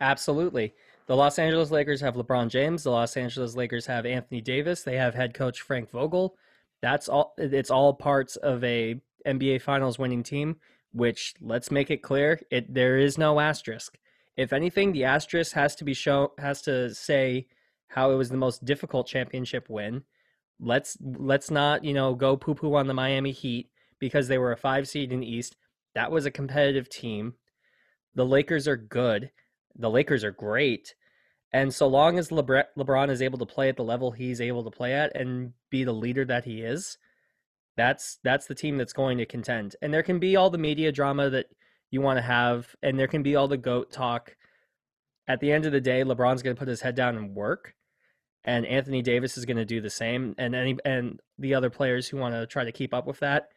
[0.00, 0.74] Absolutely.
[1.06, 2.82] The Los Angeles Lakers have LeBron James.
[2.82, 4.82] The Los Angeles Lakers have Anthony Davis.
[4.82, 6.36] They have head coach Frank Vogel.
[6.82, 10.56] That's all it's all parts of a NBA finals winning team
[10.94, 13.98] which let's make it clear, it there is no asterisk.
[14.36, 17.46] If anything, the asterisk has to be shown has to say
[17.88, 20.02] how it was the most difficult championship win.
[20.60, 24.52] Let's let's not, you know, go poo poo on the Miami Heat because they were
[24.52, 25.56] a five seed in the East.
[25.94, 27.34] That was a competitive team.
[28.14, 29.30] The Lakers are good.
[29.76, 30.94] The Lakers are great.
[31.52, 34.64] And so long as Lebr- LeBron is able to play at the level he's able
[34.64, 36.98] to play at and be the leader that he is,
[37.76, 39.76] that's that's the team that's going to contend.
[39.80, 41.46] And there can be all the media drama that
[41.94, 44.36] you want to have, and there can be all the goat talk.
[45.28, 47.72] At the end of the day, LeBron's going to put his head down and work,
[48.44, 50.34] and Anthony Davis is going to do the same.
[50.36, 53.48] And any and the other players who want to try to keep up with that,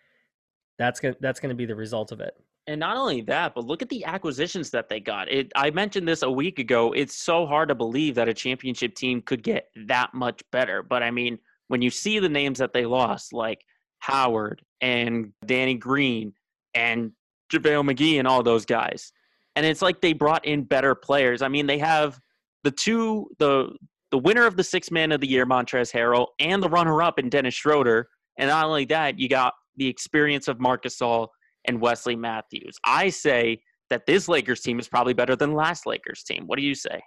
[0.77, 2.35] that's going that's going to be the result of it.
[2.67, 5.31] And not only that, but look at the acquisitions that they got.
[5.31, 6.93] It I mentioned this a week ago.
[6.93, 10.83] It's so hard to believe that a championship team could get that much better.
[10.83, 13.65] But I mean, when you see the names that they lost, like
[13.99, 16.33] Howard and Danny Green
[16.75, 17.13] and
[17.51, 19.11] JaVale McGee and all those guys.
[19.55, 21.41] And it's like they brought in better players.
[21.41, 22.19] I mean, they have
[22.63, 23.75] the two the
[24.11, 27.19] the winner of the six man of the year, Montrezl Harrell, and the runner up
[27.19, 28.07] in Dennis Schroeder.
[28.37, 31.27] And not only that, you got the experience of Marc Gasol
[31.65, 32.77] and Wesley Matthews.
[32.85, 36.43] I say that this Lakers team is probably better than last Lakers team.
[36.45, 37.01] What do you say?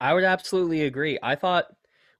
[0.00, 1.18] I would absolutely agree.
[1.22, 1.66] I thought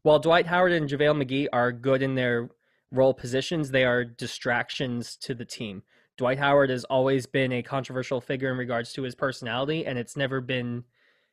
[0.02, 2.48] while Dwight Howard and JaVale McGee are good in their
[2.92, 5.82] role positions, they are distractions to the team.
[6.16, 10.16] Dwight Howard has always been a controversial figure in regards to his personality, and it's
[10.16, 10.84] never been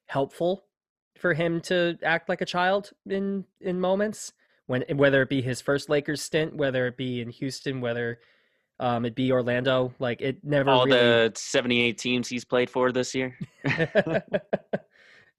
[0.05, 0.65] helpful
[1.17, 4.33] for him to act like a child in in moments
[4.67, 8.19] when whether it be his first Lakers stint, whether it be in Houston, whether
[8.79, 9.93] um, it be Orlando.
[9.99, 10.97] Like it never all really...
[10.97, 13.37] the seventy eight teams he's played for this year.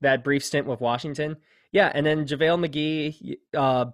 [0.01, 1.37] that brief stint with Washington,
[1.73, 3.87] yeah, and then JaVale McGee, uh,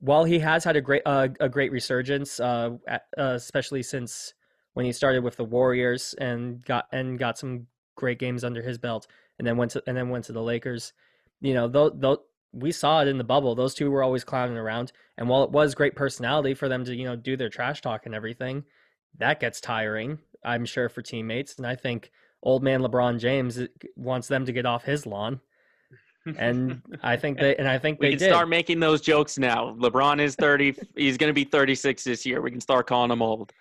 [0.00, 4.34] while he has had a great uh, a great resurgence, uh, uh, especially since
[4.76, 8.76] when he started with the Warriors and got and got some great games under his
[8.76, 9.06] belt,
[9.38, 10.92] and then went to and then went to the Lakers.
[11.40, 12.20] You know, though, though
[12.52, 14.92] we saw it in the bubble, those two were always clowning around.
[15.16, 18.04] And while it was great personality for them to you know do their trash talk
[18.04, 18.64] and everything,
[19.16, 20.18] that gets tiring.
[20.44, 22.10] I'm sure for teammates, and I think
[22.42, 23.58] old man LeBron James
[23.96, 25.40] wants them to get off his lawn
[26.36, 28.28] and I think they and I think we they can did.
[28.28, 29.74] start making those jokes now.
[29.78, 32.42] LeBron is thirty; he's going to be thirty-six this year.
[32.42, 33.54] We can start calling him old.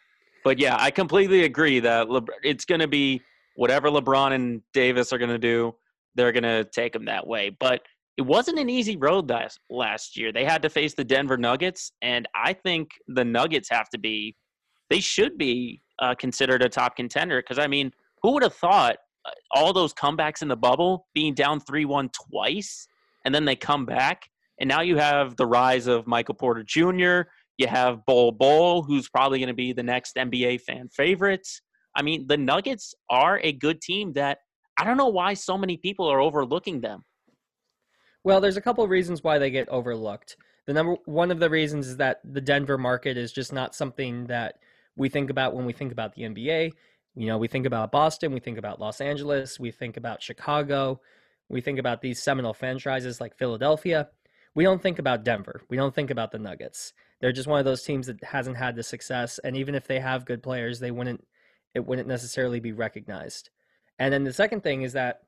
[0.46, 3.20] But yeah, I completely agree that Le- it's going to be
[3.56, 5.76] whatever LeBron and Davis are going to do.
[6.14, 7.50] They're going to take them that way.
[7.50, 7.82] But
[8.16, 10.32] it wasn't an easy road last last year.
[10.32, 14.36] They had to face the Denver Nuggets, and I think the Nuggets have to be.
[14.92, 18.98] They should be uh, considered a top contender because I mean, who would have thought
[19.26, 22.88] uh, all those comebacks in the bubble, being down 3 1 twice,
[23.26, 24.30] and then they come back.
[24.62, 29.10] And now you have the rise of Michael Porter Jr., you have Bol Bol, who's
[29.10, 31.62] probably going to be the next NBA fan favorites.
[31.96, 34.40] I mean, the Nuggets are a good team that
[34.78, 37.04] I don't know why so many people are overlooking them.
[38.24, 40.36] Well, there's a couple of reasons why they get overlooked.
[40.68, 44.26] The number one of the reasons is that the Denver market is just not something
[44.28, 44.56] that
[44.98, 46.72] we think about when we think about the NBA.
[47.16, 51.00] You know, we think about Boston, we think about Los Angeles, we think about Chicago,
[51.50, 54.10] we think about these seminal franchises like Philadelphia.
[54.56, 55.62] We don't think about Denver.
[55.70, 56.94] We don't think about the Nuggets.
[57.22, 59.40] They're just one of those teams that hasn't had the success.
[59.44, 61.26] And even if they have good players, they wouldn't
[61.74, 63.50] it wouldn't necessarily be recognized.
[64.00, 65.22] And then the second thing is that,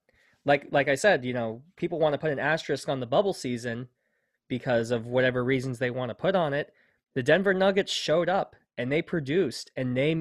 [0.45, 3.33] like like I said, you know, people want to put an asterisk on the bubble
[3.33, 3.87] season
[4.47, 6.73] because of whatever reasons they want to put on it.
[7.15, 10.11] The Denver Nuggets showed up and they produced and they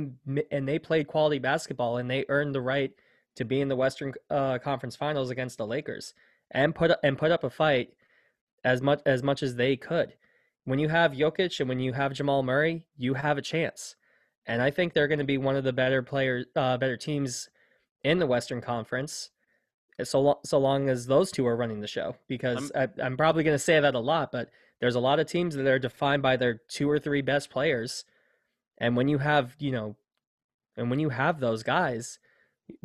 [0.51, 2.93] and they played quality basketball and they earned the right
[3.37, 6.15] to be in the Western uh, Conference Finals against the Lakers
[6.51, 7.91] and put and put up a fight
[8.65, 10.15] as much as much as they could.
[10.67, 13.97] When you have Jokic and when you have Jamal Murray, you have a chance.
[14.47, 17.49] And I think they're going to be one of the better players, uh, better teams
[18.05, 19.31] in the Western Conference.
[20.03, 23.17] So long, so long as those two are running the show, because I'm, I, I'm
[23.17, 24.51] probably going to say that a lot, but
[24.81, 28.05] there's a lot of teams that are defined by their two or three best players,
[28.77, 29.97] and when you have, you know,
[30.77, 32.19] and when you have those guys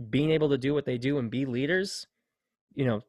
[0.09, 2.07] being able to do what they do and be leaders,
[2.73, 3.01] you know,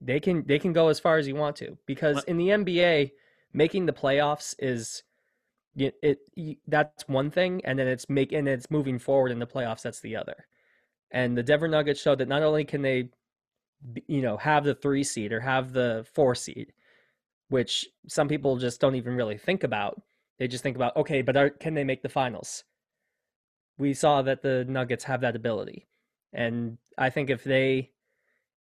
[0.00, 1.78] they can they can go as far as you want to.
[1.86, 3.12] Because in the NBA,
[3.52, 5.02] making the playoffs is
[5.76, 9.82] it, it that's one thing, and then it's making it's moving forward in the playoffs.
[9.82, 10.46] That's the other.
[11.10, 13.10] And the Denver Nuggets showed that not only can they,
[14.06, 16.72] you know, have the three seed or have the four seed,
[17.48, 20.00] which some people just don't even really think about.
[20.38, 22.64] They just think about okay, but are, can they make the finals?
[23.78, 25.86] We saw that the Nuggets have that ability,
[26.32, 27.90] and I think if they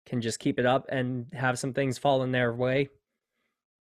[0.06, 2.88] can just keep it up and have some things fall in their way,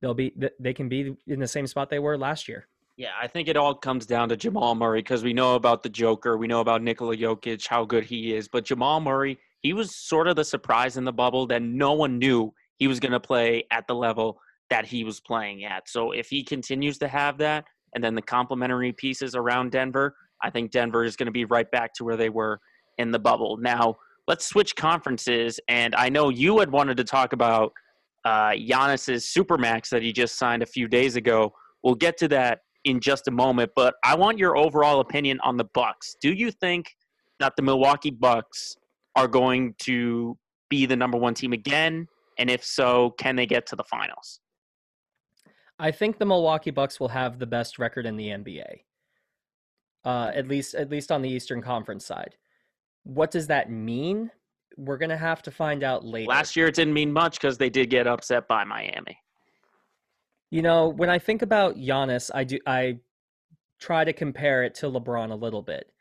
[0.01, 2.67] they'll be they can be in the same spot they were last year.
[2.97, 5.89] Yeah, I think it all comes down to Jamal Murray because we know about the
[5.89, 9.93] Joker, we know about Nikola Jokic, how good he is, but Jamal Murray, he was
[9.93, 13.19] sort of the surprise in the bubble that no one knew he was going to
[13.19, 15.89] play at the level that he was playing at.
[15.89, 20.49] So if he continues to have that, and then the complementary pieces around Denver, I
[20.49, 22.59] think Denver is going to be right back to where they were
[22.97, 23.57] in the bubble.
[23.57, 23.95] Now,
[24.27, 27.73] let's switch conferences, and I know you had wanted to talk about
[28.25, 31.53] uh, Giannis's supermax that he just signed a few days ago.
[31.83, 35.57] We'll get to that in just a moment, but I want your overall opinion on
[35.57, 36.15] the Bucks.
[36.21, 36.95] Do you think
[37.39, 38.75] that the Milwaukee Bucks
[39.15, 40.37] are going to
[40.69, 42.07] be the number one team again?
[42.37, 44.39] And if so, can they get to the finals?
[45.79, 48.81] I think the Milwaukee Bucks will have the best record in the NBA.
[50.03, 52.35] Uh, at least, at least on the Eastern Conference side.
[53.03, 54.31] What does that mean?
[54.77, 56.27] We're gonna have to find out later.
[56.27, 59.17] Last year, it didn't mean much because they did get upset by Miami.
[60.51, 62.99] You know, when I think about Giannis, I do I
[63.79, 65.91] try to compare it to LeBron a little bit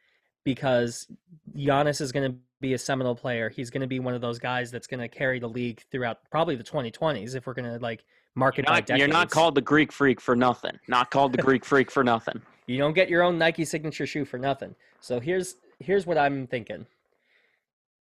[0.45, 1.09] because
[1.57, 3.49] Giannis is going to be a seminal player.
[3.49, 6.19] He's going to be one of those guys that's going to carry the league throughout
[6.31, 9.61] probably the 2020s if we're going to like market you're not, you're not called the
[9.61, 10.79] Greek freak for nothing.
[10.89, 12.41] Not called the Greek freak for nothing.
[12.67, 14.75] You don't get your own Nike signature shoe for nothing.
[15.01, 16.87] So here's here's what I'm thinking.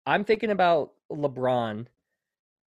[0.06, 1.88] I'm thinking about LeBron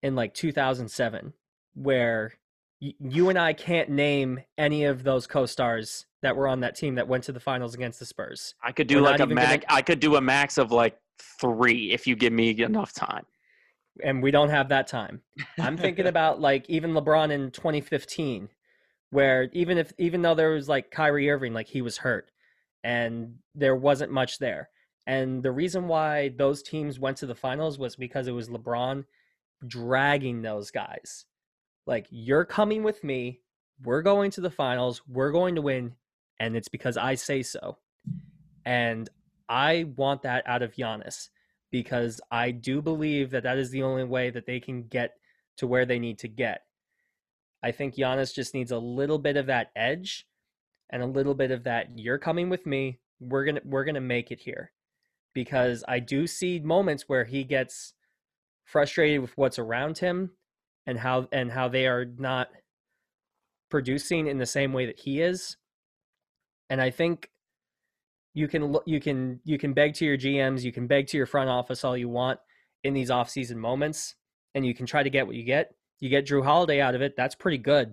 [0.03, 1.33] in like 2007
[1.75, 2.33] where
[2.81, 7.09] you and I can't name any of those co-stars that were on that team that
[7.09, 8.55] went to the finals against the Spurs.
[8.63, 9.65] I could do we're like a max.
[9.67, 9.79] Gonna...
[9.79, 10.99] I could do a max of like
[11.41, 13.25] three if you give me enough time.
[14.05, 15.23] And we don't have that time.
[15.59, 18.49] I'm thinking about like even LeBron in 2015,
[19.11, 22.31] where even if even though there was like Kyrie Irving, like he was hurt,
[22.85, 24.69] and there wasn't much there.
[25.07, 29.05] And the reason why those teams went to the finals was because it was LeBron
[29.67, 31.27] dragging those guys
[31.87, 33.41] like, you're coming with me.
[33.83, 35.03] We're going to the finals.
[35.09, 35.95] We're going to win.
[36.41, 37.79] And it's because I say so.
[38.65, 39.09] And
[39.49, 41.29] I want that out of Giannis
[41.71, 45.15] because I do believe that that is the only way that they can get
[45.59, 46.63] to where they need to get.
[47.63, 50.27] I think Giannis just needs a little bit of that edge
[50.91, 52.99] and a little bit of that you're coming with me.
[53.21, 54.73] We're going to we're going to make it here.
[55.37, 57.93] Because I do see moments where he gets
[58.65, 60.31] frustrated with what's around him
[60.87, 62.49] and how and how they are not
[63.71, 65.59] producing in the same way that he is.
[66.71, 67.29] And I think
[68.33, 71.27] you can you can you can beg to your GMs, you can beg to your
[71.27, 72.41] front office all you want
[72.83, 74.15] in these off-season moments
[74.55, 75.75] and you can try to get what you get.
[76.01, 77.13] You get Jrue Holiday out of it.
[77.15, 77.93] That's pretty good.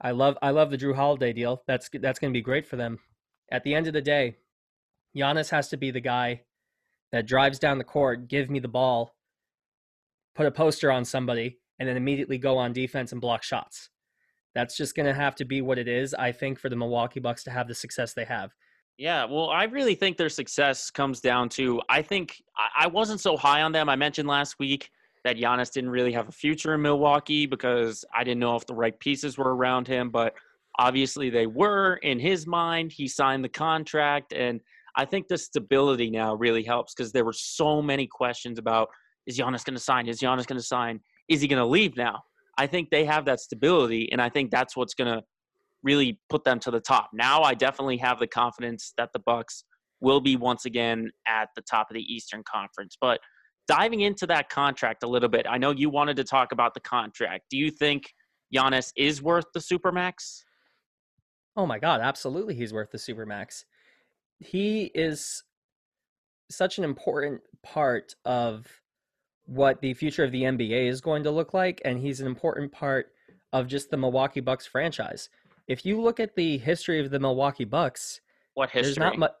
[0.00, 1.62] I love I love the Jrue Holiday deal.
[1.66, 3.00] That's that's going to be great for them.
[3.52, 4.36] At the end of the day,
[5.18, 6.42] Giannis has to be the guy
[7.12, 9.14] that drives down the court, give me the ball,
[10.34, 13.90] put a poster on somebody, and then immediately go on defense and block shots.
[14.54, 17.20] That's just going to have to be what it is, I think, for the Milwaukee
[17.20, 18.52] Bucks to have the success they have.
[18.96, 22.42] Yeah, well, I really think their success comes down to I think
[22.76, 23.88] I wasn't so high on them.
[23.88, 24.90] I mentioned last week
[25.24, 28.74] that Giannis didn't really have a future in Milwaukee because I didn't know if the
[28.74, 30.34] right pieces were around him, but
[30.80, 32.90] obviously they were in his mind.
[32.90, 34.60] He signed the contract, and
[34.96, 38.88] I think the stability now really helps because there were so many questions about
[39.26, 40.08] is Giannis going to sign?
[40.08, 41.00] Is Giannis going to sign?
[41.28, 42.22] is he going to leave now?
[42.56, 45.22] I think they have that stability, and I think that's what's going to
[45.84, 47.10] really put them to the top.
[47.12, 49.62] Now, I definitely have the confidence that the Bucks
[50.00, 52.96] will be once again at the top of the Eastern Conference.
[53.00, 53.20] But
[53.68, 56.80] diving into that contract a little bit, I know you wanted to talk about the
[56.80, 57.44] contract.
[57.50, 58.12] Do you think
[58.54, 60.42] Giannis is worth the supermax?
[61.56, 63.64] Oh my god, absolutely he's worth the supermax.
[64.38, 65.42] He is
[66.50, 68.66] such an important part of
[69.44, 72.70] what the future of the NBA is going to look like and he's an important
[72.70, 73.12] part
[73.52, 75.30] of just the Milwaukee Bucks franchise.
[75.66, 78.20] If you look at the history of the Milwaukee Bucks,
[78.54, 78.82] what history?
[78.82, 79.32] There's not much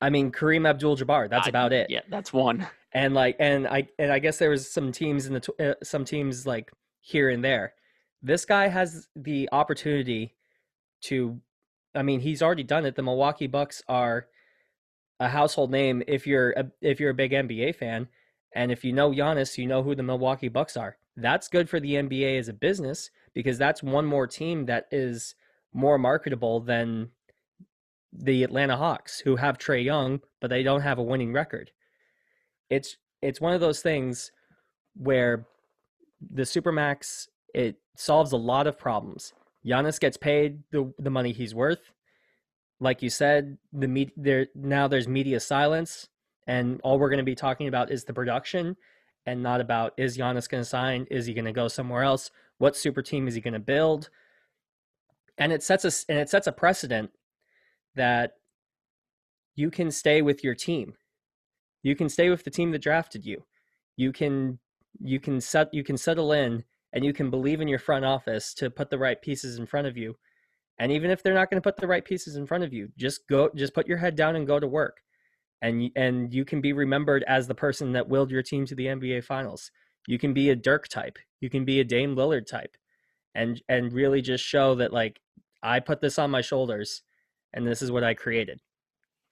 [0.00, 1.28] I mean, Kareem Abdul-Jabbar.
[1.28, 1.90] That's I, about it.
[1.90, 2.66] Yeah, that's one.
[2.92, 6.04] And like, and I and I guess there was some teams in the uh, some
[6.04, 6.70] teams like
[7.00, 7.74] here and there.
[8.22, 10.34] This guy has the opportunity
[11.02, 11.38] to.
[11.94, 12.96] I mean, he's already done it.
[12.96, 14.26] The Milwaukee Bucks are
[15.20, 18.08] a household name if you're a, if you're a big NBA fan,
[18.54, 20.96] and if you know Giannis, you know who the Milwaukee Bucks are.
[21.16, 25.34] That's good for the NBA as a business because that's one more team that is
[25.72, 27.10] more marketable than
[28.12, 31.70] the Atlanta Hawks, who have Trae Young, but they don't have a winning record.
[32.70, 34.30] It's it's one of those things
[34.94, 35.46] where
[36.20, 39.32] the supermax it solves a lot of problems.
[39.66, 41.92] Giannis gets paid the the money he's worth.
[42.80, 46.08] Like you said, the me- there now there's media silence,
[46.46, 48.76] and all we're going to be talking about is the production,
[49.26, 51.06] and not about is Giannis going to sign?
[51.10, 52.30] Is he going to go somewhere else?
[52.58, 54.10] What super team is he going to build?
[55.36, 57.10] And it sets us and it sets a precedent
[57.94, 58.32] that
[59.54, 60.94] you can stay with your team.
[61.82, 63.44] You can stay with the team that drafted you.
[63.96, 64.60] You can
[65.00, 68.54] you can set you can settle in and you can believe in your front office
[68.54, 70.16] to put the right pieces in front of you.
[70.78, 72.88] And even if they're not going to put the right pieces in front of you,
[72.96, 74.98] just go just put your head down and go to work.
[75.60, 78.86] And and you can be remembered as the person that willed your team to the
[78.86, 79.70] NBA finals.
[80.06, 81.18] You can be a Dirk type.
[81.40, 82.76] You can be a Dame Lillard type.
[83.34, 85.20] And and really just show that like
[85.62, 87.02] I put this on my shoulders
[87.52, 88.60] and this is what I created.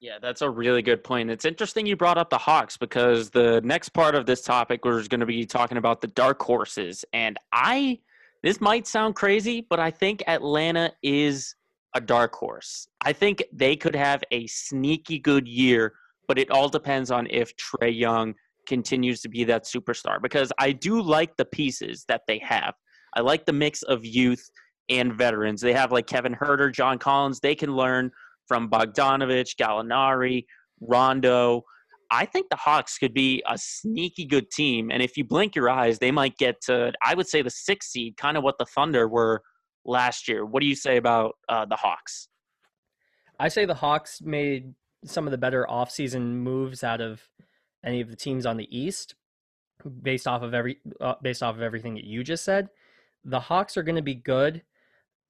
[0.01, 1.31] Yeah, that's a really good point.
[1.31, 5.09] It's interesting you brought up the Hawks because the next part of this topic was
[5.09, 7.05] going to be talking about the dark horses.
[7.15, 7.99] And I,
[8.43, 11.55] this might sound crazy, but I think Atlanta is
[11.95, 12.89] a dark horse.
[13.03, 15.95] I think they could have a sneaky good year,
[16.29, 18.35] but it all depends on if Trae Young
[18.67, 22.75] continues to be that superstar because I do like the pieces that they have.
[23.15, 24.51] I like the mix of youth
[24.91, 25.63] and veterans.
[25.63, 27.41] They have like Kevin Huerter, John Collins.
[27.41, 28.11] They can learn
[28.47, 30.45] from Bogdanovich, Gallinari,
[30.81, 31.63] Rondo.
[32.11, 34.91] I think the Hawks could be a sneaky good team.
[34.91, 37.91] And if you blink your eyes, they might get to, I would say, the sixth
[37.91, 39.43] seed, kind of what the Thunder were
[39.85, 40.45] last year.
[40.45, 42.29] What do you say about uh, the Hawks?
[43.39, 44.75] I say the Hawks made
[45.05, 47.23] some of the better offseason moves out of
[47.85, 49.15] any of the teams on the East
[50.03, 52.69] based off of every uh, based off of everything that you just said.
[53.25, 54.63] The Hawks are going to be good.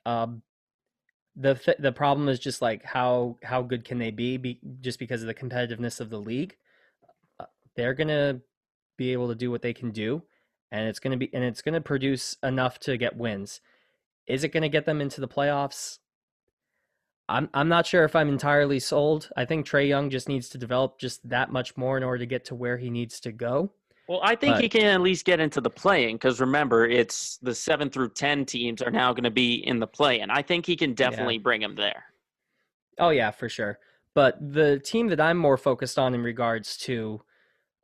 [0.05, 0.43] Um,
[1.37, 4.99] the th- the problem is just like how how good can they be, be just
[4.99, 6.57] because of the competitiveness of the league.
[7.39, 7.45] Uh,
[7.77, 8.41] they're gonna
[8.97, 10.23] be able to do what they can do,
[10.73, 13.61] and it's gonna be and it's gonna produce enough to get wins.
[14.27, 15.99] Is it gonna get them into the playoffs?
[17.29, 19.29] I'm I'm not sure if I'm entirely sold.
[19.37, 22.27] I think Trae Young just needs to develop just that much more in order to
[22.27, 23.73] get to where he needs to go.
[24.09, 27.39] Well, I think but, he can at least get into the play-in because remember, it's
[27.39, 30.31] the seven through ten teams are now going to be in the play-in.
[30.31, 31.43] I think he can definitely yeah.
[31.43, 32.05] bring him there.
[32.99, 33.79] Oh yeah, for sure.
[34.15, 37.21] But the team that I'm more focused on in regards to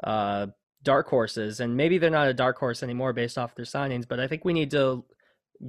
[0.05, 0.47] uh,
[0.83, 4.21] dark horses, and maybe they're not a dark horse anymore based off their signings, but
[4.21, 5.05] I think we need to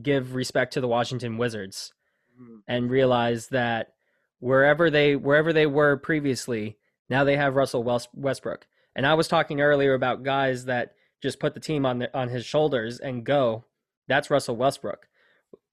[0.02, 1.94] give respect to the Washington Wizards
[2.40, 2.58] mm-hmm.
[2.68, 3.94] and realize that
[4.40, 6.78] wherever they wherever they were previously,
[7.10, 7.84] now they have Russell
[8.14, 8.68] Westbrook.
[8.96, 12.30] And I was talking earlier about guys that just put the team on the, on
[12.30, 13.66] his shoulders and go.
[14.08, 15.08] That's Russell Westbrook.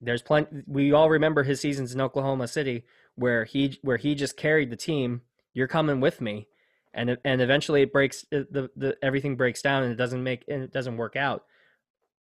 [0.01, 0.63] There's plenty.
[0.67, 2.85] We all remember his seasons in Oklahoma City
[3.17, 5.23] where he where he just carried the team.
[5.53, 6.49] You're coming with me,
[6.95, 8.25] and and eventually it breaks.
[8.31, 11.45] The the everything breaks down and it doesn't make and it doesn't work out.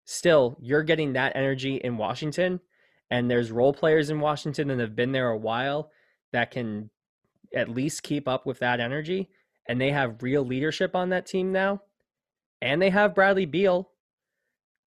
[0.04, 2.60] Still, you're getting that energy in Washington,
[3.10, 5.90] and there's role players in Washington that have been there a while
[6.32, 6.88] that can
[7.54, 9.28] at least keep up with that energy
[9.68, 11.82] and they have real leadership on that team now,
[12.60, 13.90] and they have Bradley Beal,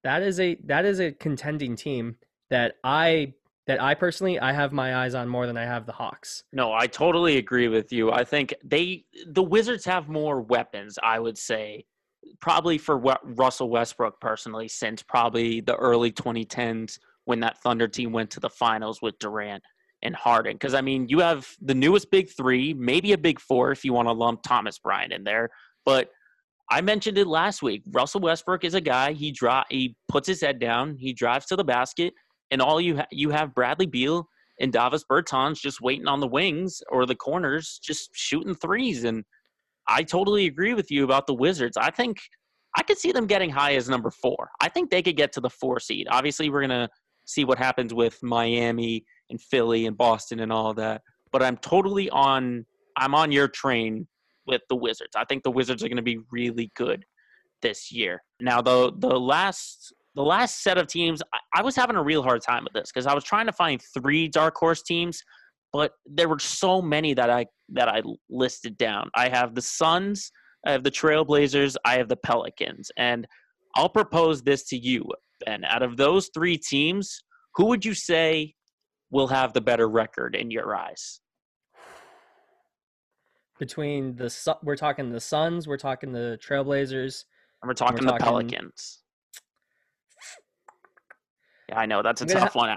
[0.03, 2.15] that is a that is a contending team
[2.49, 3.33] that I
[3.67, 6.43] that I personally I have my eyes on more than I have the Hawks.
[6.51, 8.11] No, I totally agree with you.
[8.11, 11.85] I think they the Wizards have more weapons, I would say.
[12.39, 18.31] Probably for Russell Westbrook personally since probably the early 2010s when that Thunder team went
[18.31, 19.63] to the finals with Durant
[20.03, 20.53] and Harden.
[20.53, 23.93] Because I mean, you have the newest big three, maybe a big four if you
[23.93, 25.49] want to lump Thomas Bryant in there.
[25.85, 26.09] But
[26.69, 27.83] I mentioned it last week.
[27.91, 29.11] Russell Westbrook is a guy.
[29.11, 29.63] He draw.
[29.69, 30.95] He puts his head down.
[30.97, 32.13] He drives to the basket,
[32.49, 34.27] and all you ha- you have Bradley Beal
[34.59, 39.03] and Davis Bertans just waiting on the wings or the corners, just shooting threes.
[39.03, 39.23] And
[39.87, 41.77] I totally agree with you about the Wizards.
[41.77, 42.19] I think
[42.77, 44.49] I could see them getting high as number four.
[44.61, 46.07] I think they could get to the four seed.
[46.09, 46.89] Obviously, we're gonna
[47.25, 51.01] see what happens with Miami and Philly and Boston and all that.
[51.31, 52.65] But I'm totally on.
[52.97, 54.07] I'm on your train
[54.45, 55.15] with the Wizards.
[55.15, 57.05] I think the Wizards are going to be really good
[57.61, 58.21] this year.
[58.39, 62.21] Now, the the last the last set of teams, I, I was having a real
[62.21, 65.23] hard time with this because I was trying to find three dark horse teams,
[65.71, 69.09] but there were so many that I that I listed down.
[69.15, 70.31] I have the Suns,
[70.65, 73.27] I have the Trailblazers, I have the Pelicans, and
[73.75, 75.05] I'll propose this to you,
[75.45, 75.63] Ben.
[75.63, 77.23] Out of those three teams,
[77.55, 78.53] who would you say
[79.11, 81.19] will have the better record in your eyes?
[83.59, 87.25] Between the we're talking the Suns, we're talking the Trailblazers,
[87.61, 88.99] And we're talking we're the talking- Pelicans.
[91.69, 92.75] Yeah, I know that's a tough one.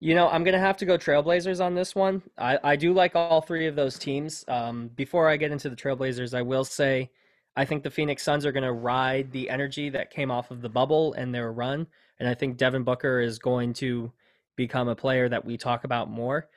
[0.00, 2.22] You know, I'm gonna have to go Trailblazers on this one.
[2.38, 4.44] I, I do like all three of those teams.
[4.48, 7.10] Um, before I get into the Trailblazers, I will say
[7.56, 10.68] I think the Phoenix Suns are gonna ride the energy that came off of the
[10.68, 11.86] bubble and their run,
[12.18, 14.10] and I think Devin Booker is going to
[14.58, 16.50] become a player that we talk about more.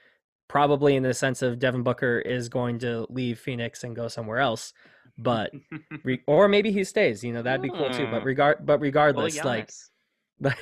[0.50, 4.40] Probably in the sense of Devin Booker is going to leave Phoenix and go somewhere
[4.40, 4.74] else,
[5.18, 5.56] but
[6.04, 7.24] re- or maybe he stays.
[7.24, 8.08] You know, that'd be cool too.
[8.08, 8.28] But Hmm.
[8.28, 9.74] regard, but Well, regardless, like
[10.42, 10.58] but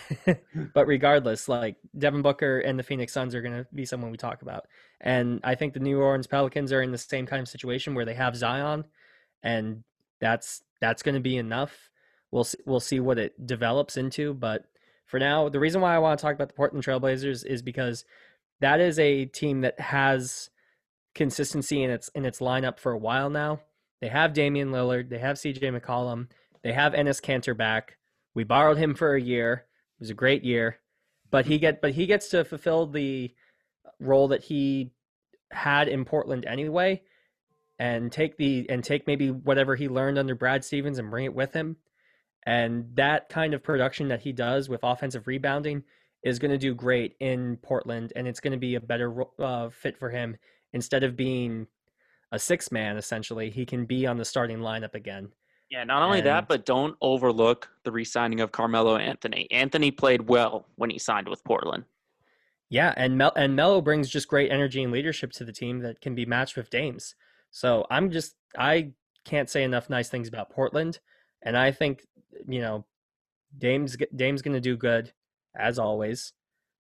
[0.74, 4.18] but regardless, like Devin Booker and the Phoenix Suns are going to be someone we
[4.18, 4.68] talk about.
[5.02, 8.06] And I think the New Orleans Pelicans are in the same kind of situation where
[8.06, 8.86] they have Zion
[9.44, 9.84] and
[10.22, 11.90] that's that's going to be enough.
[12.32, 14.66] We'll see, we'll see what it develops into, but
[15.10, 18.06] for now, the reason why I want to talk about the Portland Trailblazers is because
[18.62, 20.52] that is a team that has
[21.16, 23.60] consistency in its in its lineup for a while now.
[24.02, 26.28] They have Damian Lillard, they have CJ McCollum,
[26.62, 27.98] they have Enes Kanter back.
[28.36, 29.66] We borrowed him for a year.
[29.98, 30.78] It was a great year,
[31.32, 33.34] but he get but he gets to fulfill the
[34.00, 34.92] role that he
[35.50, 37.02] had in Portland anyway,
[37.80, 41.34] and take the and take maybe whatever he learned under Brad Stevens and bring it
[41.34, 41.78] with him.
[42.46, 45.84] And that kind of production that he does with offensive rebounding
[46.24, 49.70] is going to do great in Portland, and it's going to be a better uh,
[49.70, 50.38] fit for him
[50.74, 51.68] instead of being
[52.32, 52.98] a six man.
[52.98, 55.30] Essentially, he can be on the starting lineup again.
[55.70, 59.48] Yeah, not only that, but don't overlook the re-signing of Carmelo Anthony.
[59.52, 61.86] Anthony played well when he signed with Portland.
[62.70, 66.02] Yeah, and Mel and Melo brings just great energy and leadership to the team that
[66.02, 67.16] can be matched with Dames.
[67.52, 68.92] So I'm just I
[69.26, 71.00] can't say enough nice things about Portland,
[71.42, 72.06] and I think
[72.48, 72.86] you know
[73.58, 75.14] Dame's Dame's going to do good
[75.58, 76.34] as always,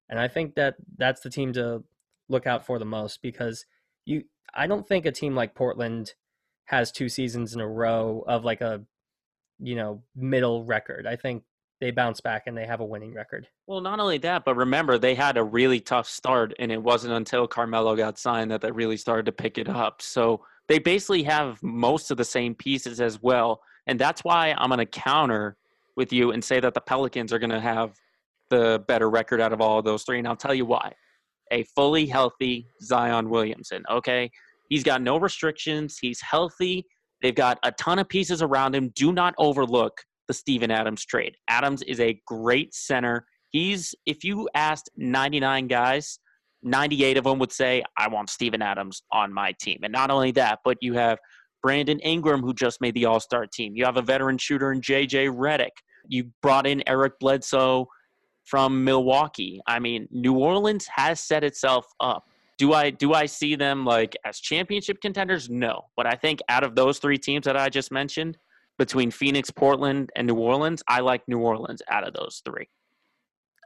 [0.09, 1.83] and I think that that's the team to
[2.27, 3.65] look out for the most because
[4.05, 6.13] you I don't think a team like Portland
[6.65, 8.81] has two seasons in a row of like a
[9.59, 11.07] you know middle record.
[11.07, 11.43] I think
[11.79, 13.47] they bounce back and they have a winning record.
[13.65, 17.13] Well, not only that, but remember they had a really tough start, and it wasn't
[17.13, 20.01] until Carmelo got signed that they really started to pick it up.
[20.01, 24.69] So they basically have most of the same pieces as well, and that's why I'm
[24.69, 25.57] going to counter
[25.97, 27.95] with you and say that the Pelicans are going to have
[28.51, 30.93] the better record out of all of those three, and I'll tell you why.
[31.51, 34.29] A fully healthy Zion Williamson, okay?
[34.69, 35.97] He's got no restrictions.
[35.99, 36.85] He's healthy.
[37.23, 38.91] They've got a ton of pieces around him.
[38.95, 41.35] Do not overlook the Steven Adams trade.
[41.47, 43.25] Adams is a great center.
[43.49, 46.19] He's if you asked 99 guys,
[46.61, 49.79] 98 of them would say, I want Steven Adams on my team.
[49.81, 51.17] And not only that, but you have
[51.61, 53.75] Brandon Ingram, who just made the All Star team.
[53.75, 55.77] You have a veteran shooter in JJ Redick.
[56.07, 57.87] You brought in Eric Bledsoe
[58.45, 59.61] from Milwaukee.
[59.67, 62.29] I mean, New Orleans has set itself up.
[62.57, 65.49] Do I do I see them like as championship contenders?
[65.49, 65.85] No.
[65.95, 68.37] But I think out of those three teams that I just mentioned,
[68.79, 72.67] between Phoenix, Portland, and New Orleans, I like New Orleans out of those three.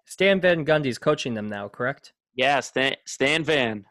[0.05, 2.11] Stan Van Gundy's coaching them now, correct?
[2.35, 3.85] Yeah, Stan, Stan Van.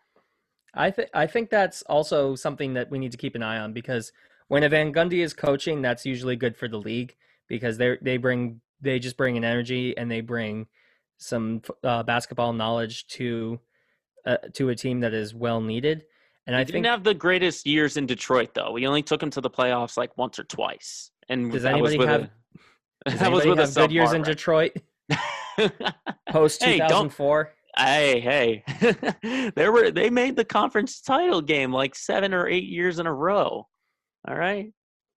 [0.74, 3.72] I think I think that's also something that we need to keep an eye on
[3.72, 4.12] because
[4.48, 7.14] when a Van Gundy is coaching, that's usually good for the league
[7.48, 10.66] because they they bring they just bring an energy and they bring
[11.18, 13.60] some uh, basketball knowledge to
[14.26, 16.04] uh, to a team that is well needed.
[16.46, 18.72] And He I didn't think have the greatest years in Detroit, though.
[18.72, 22.22] We only took him to the playoffs like once or twice, and Does anybody have-
[22.22, 22.30] a,
[23.10, 24.72] does that was with have good years in Detroit
[26.28, 27.44] post two thousand four.
[27.44, 29.52] Hey, hey, hey.
[29.56, 33.12] they were they made the conference title game like seven or eight years in a
[33.12, 33.66] row.
[34.28, 34.72] All right,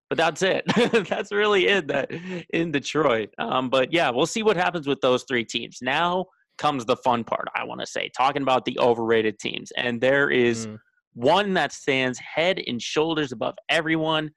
[0.09, 0.63] but that's it.
[1.09, 1.87] that's really it.
[1.87, 2.11] That
[2.51, 3.29] in Detroit.
[3.37, 5.79] Um, but yeah, we'll see what happens with those three teams.
[5.81, 6.25] Now
[6.57, 7.47] comes the fun part.
[7.55, 10.77] I want to say talking about the overrated teams, and there is Mm.
[11.13, 14.31] one that stands head and shoulders above everyone,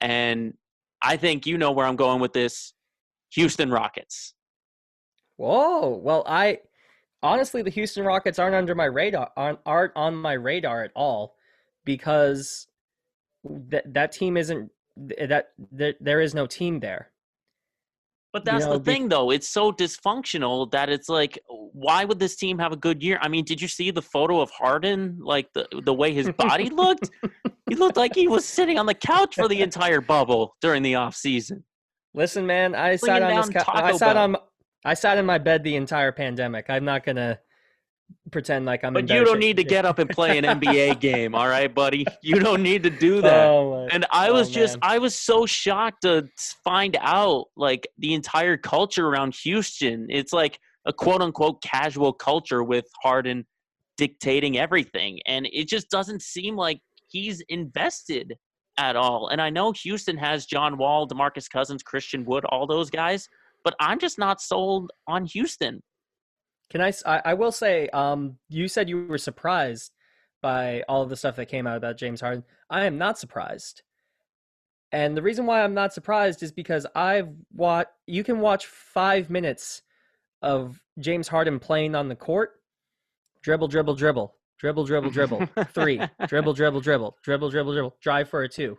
[0.00, 0.54] and
[1.02, 2.72] I think you know where I'm going with this.
[3.32, 4.34] Houston Rockets.
[5.36, 6.00] Whoa.
[6.02, 6.60] Well, I
[7.22, 11.36] honestly, the Houston Rockets aren't under my radar aren't, aren't on my radar at all
[11.84, 12.66] because
[13.44, 17.10] that that team isn't that there, there is no team there.
[18.32, 19.30] But that's know, the be- thing, though.
[19.30, 23.18] It's so dysfunctional that it's like, why would this team have a good year?
[23.22, 25.18] I mean, did you see the photo of Harden?
[25.20, 27.10] Like the the way his body looked,
[27.68, 30.96] he looked like he was sitting on the couch for the entire bubble during the
[30.96, 31.64] off season.
[32.14, 33.48] Listen, man, I Bringing sat on this.
[33.48, 34.24] down Cou- I sat Bell.
[34.24, 34.36] on.
[34.86, 36.66] I sat in my bed the entire pandemic.
[36.68, 37.40] I'm not gonna
[38.30, 38.92] pretend like I'm.
[38.94, 42.06] But you don't need to get up and play an NBA game, all right, buddy?
[42.22, 43.48] You don't need to do that.
[43.48, 44.90] Oh, And I Oh, was just, man.
[44.90, 46.28] I was so shocked to
[46.64, 50.06] find out like the entire culture around Houston.
[50.08, 53.44] It's like a quote unquote casual culture with Harden
[53.96, 55.18] dictating everything.
[55.26, 58.36] And it just doesn't seem like he's invested
[58.78, 59.28] at all.
[59.28, 63.28] And I know Houston has John Wall, Demarcus Cousins, Christian Wood, all those guys,
[63.66, 65.82] but I'm just not sold on Houston.
[66.70, 66.92] Can I?
[67.04, 69.90] I will say, um, you said you were surprised
[70.40, 72.44] by all of the stuff that came out about James Harden.
[72.70, 73.82] I am not surprised,
[74.92, 77.90] and the reason why I'm not surprised is because I've watched.
[78.06, 79.82] You can watch five minutes
[80.42, 82.60] of James Harden playing on the court,
[83.42, 88.44] dribble, dribble, dribble, dribble, dribble, dribble, three, dribble, dribble, dribble, dribble, dribble, dribble, drive for
[88.44, 88.78] a two.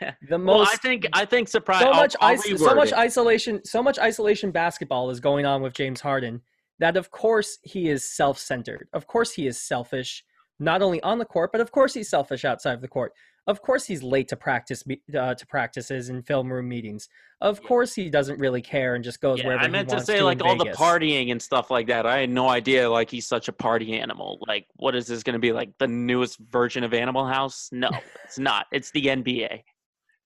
[0.00, 1.82] The Well, most I think I think surprise.
[1.82, 2.94] so I'll- much I'll ice, so much it.
[2.98, 6.40] isolation so much isolation basketball is going on with James Harden
[6.78, 8.88] that of course he is self-centered.
[8.92, 10.24] Of course he is selfish
[10.58, 13.12] not only on the court but of course he's selfish outside of the court.
[13.48, 14.84] Of course he's late to practice
[15.18, 17.08] uh, to practices and film room meetings.
[17.40, 17.66] Of Yeah.
[17.68, 20.24] course he doesn't really care and just goes Yeah, wherever I meant to say to
[20.24, 22.06] like all the partying and stuff like that.
[22.06, 24.38] I had no idea like he's such a party animal.
[24.46, 27.68] Like, what is this going to be like the newest version of Animal House?
[27.72, 27.90] No,
[28.24, 28.66] it's not.
[28.70, 29.64] It's the NBA.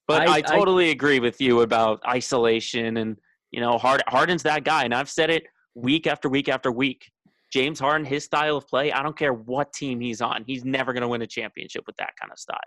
[0.08, 3.16] But I- I, I- totally agree with you about isolation and
[3.50, 5.44] you know Hard, Harden's that guy, and I've said it
[5.74, 7.10] week after week after week.
[7.52, 10.92] James Harden, his style of play, I don't care what team he's on, he's never
[10.92, 12.58] going to win a championship with that kind of style.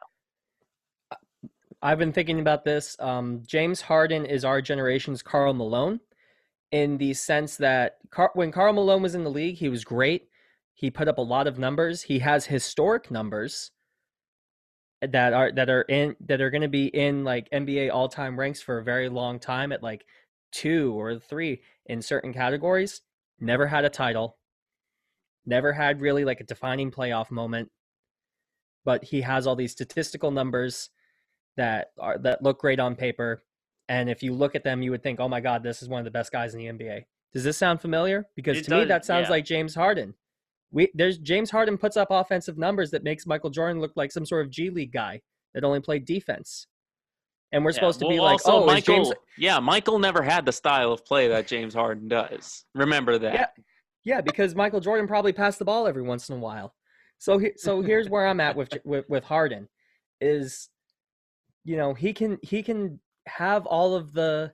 [1.81, 2.95] I've been thinking about this.
[2.99, 5.99] Um, James Harden is our generation's Karl Malone,
[6.71, 10.27] in the sense that Car- when Karl Malone was in the league, he was great.
[10.73, 12.01] He put up a lot of numbers.
[12.03, 13.71] He has historic numbers
[15.01, 18.39] that are that are in that are going to be in like NBA all time
[18.39, 20.05] ranks for a very long time at like
[20.51, 23.01] two or three in certain categories.
[23.39, 24.37] Never had a title.
[25.45, 27.71] Never had really like a defining playoff moment.
[28.83, 30.89] But he has all these statistical numbers
[31.59, 33.43] that are that look great on paper
[33.89, 35.99] and if you look at them you would think oh my god this is one
[35.99, 37.01] of the best guys in the nba
[37.33, 39.31] does this sound familiar because It to me that sounds yeah.
[39.31, 40.13] like james harden
[40.71, 44.25] we there's james harden puts up offensive numbers that makes michael jordan look like some
[44.25, 45.21] sort of g league guy
[45.53, 46.67] that only played defense
[47.51, 50.51] and we're Yeah, supposed to be like oh Michael, james yeah, Michael never had the
[50.51, 52.65] style of play that James Harden does.
[52.75, 53.33] Remember that.
[53.33, 53.47] Yeah.
[54.05, 56.73] Yeah, because Michael Jordan probably passed the ball every once in a while.
[57.19, 59.67] So he, so here's where I'm at with, with with Harden
[60.21, 60.69] is
[61.63, 64.53] you know, he can he can have all of the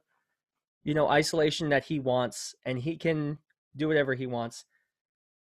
[0.83, 3.39] you know, isolation that he wants and he can
[3.75, 4.65] do whatever he wants.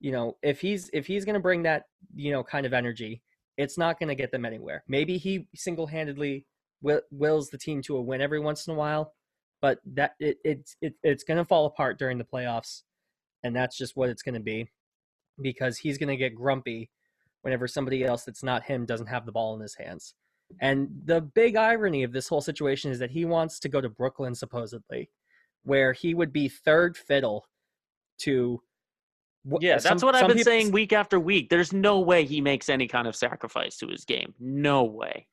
[0.03, 3.23] You know, if he's if he's going to bring that, you know, kind of energy,
[3.57, 4.83] it's not going to get them anywhere.
[4.87, 6.45] Maybe he single-handedly
[6.81, 9.13] will, wills the team to a win every once in a while,
[9.61, 12.83] but that it, it's it, it's going to fall apart during the playoffs
[13.43, 14.69] and that's just what it's going to be
[15.41, 16.89] because he's going to get grumpy
[17.41, 20.15] whenever somebody else that's not him doesn't have the ball in his hands.
[20.61, 23.89] And the big irony of this whole situation is that he wants to go to
[23.89, 25.09] Brooklyn supposedly,
[25.63, 27.45] where he would be third fiddle
[28.19, 28.61] to.
[29.59, 31.49] Yeah, some- that's what I've been people- saying week after week.
[31.49, 34.33] There's no way he makes any kind of sacrifice to his game.
[34.39, 35.27] No way.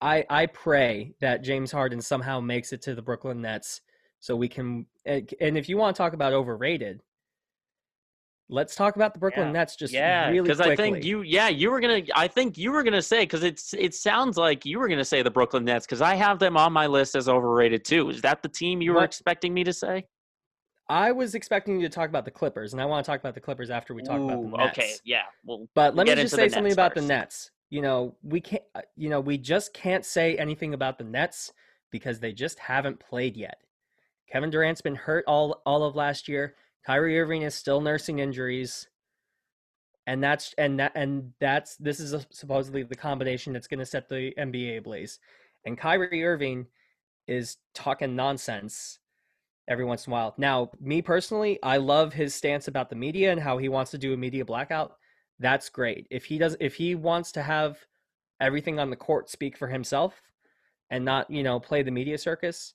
[0.00, 3.80] I I pray that James Harden somehow makes it to the Brooklyn Nets
[4.20, 7.02] so we can eh, and and if you want to talk about overrated,
[8.48, 9.52] let's talk about the Brooklyn Yeah.
[9.52, 10.60] Nets just yeah, really because.
[10.60, 12.02] I think you, yeah, you were gonna.
[12.14, 13.72] I think you were gonna say because it's.
[13.74, 16.72] It sounds like you were gonna say the Brooklyn Nets because I have them on
[16.72, 18.10] my list as overrated too.
[18.10, 20.06] Is that the team you were expecting me to say?
[20.88, 23.34] I was expecting you to talk about the Clippers, and I want to talk about
[23.34, 24.78] the Clippers after we talk about the Nets.
[24.78, 25.22] Okay, yeah.
[25.44, 27.02] Well, But let me just say something about the.
[27.02, 27.50] Nets.
[27.70, 28.62] You know, we can't.
[28.74, 31.52] uh, You know, we just can't say anything about the Nets
[31.90, 33.58] because they just haven't played yet.
[34.30, 36.54] Kevin Durant's been hurt all all of last year.
[36.86, 38.86] Kyrie Irving is still nursing injuries,
[40.06, 43.86] and that's and that and that's this is a, supposedly the combination that's going to
[43.86, 45.18] set the NBA ablaze.
[45.64, 46.66] And Kyrie Irving
[47.26, 49.00] is talking nonsense
[49.68, 50.34] every once in a while.
[50.38, 53.98] Now, me personally, I love his stance about the media and how he wants to
[53.98, 54.96] do a media blackout.
[55.38, 56.06] That's great.
[56.10, 57.78] If he does if he wants to have
[58.40, 60.20] everything on the court speak for himself
[60.90, 62.74] and not, you know, play the media circus,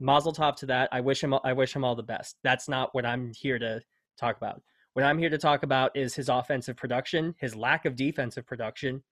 [0.00, 0.88] mazel tov to that.
[0.92, 2.36] I wish him I wish him all the best.
[2.42, 3.80] That's not what I'm here to
[4.18, 4.62] talk about.
[4.94, 9.02] What I'm here to talk about is his offensive production, his lack of defensive production,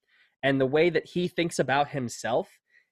[0.43, 2.49] and the way that he thinks about himself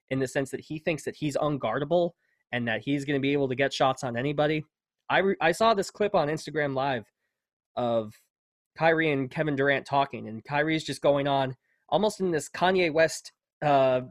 [0.09, 2.11] in the sense that he thinks that he's unguardable
[2.51, 4.65] and that he's going to be able to get shots on anybody.
[5.09, 7.05] I re- I saw this clip on Instagram Live
[7.75, 8.13] of
[8.77, 11.55] Kyrie and Kevin Durant talking, and Kyrie's just going on
[11.89, 13.31] almost in this Kanye West
[13.61, 14.01] uh,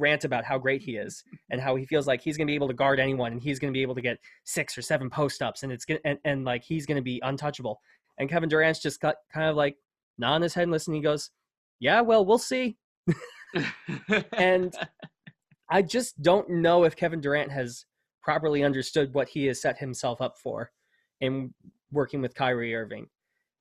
[0.00, 2.54] rant about how great he is and how he feels like he's going to be
[2.54, 5.10] able to guard anyone and he's going to be able to get six or seven
[5.10, 7.80] post ups and it's going and, and like he's going to be untouchable.
[8.18, 9.76] And Kevin Durant's just got kind of like
[10.18, 10.96] nodding his head and listening.
[10.96, 11.30] He goes,
[11.78, 12.76] "Yeah, well, we'll see."
[14.32, 14.74] and
[15.70, 17.86] I just don't know if Kevin Durant has
[18.22, 20.70] properly understood what he has set himself up for
[21.20, 21.54] in
[21.92, 23.06] working with Kyrie Irving.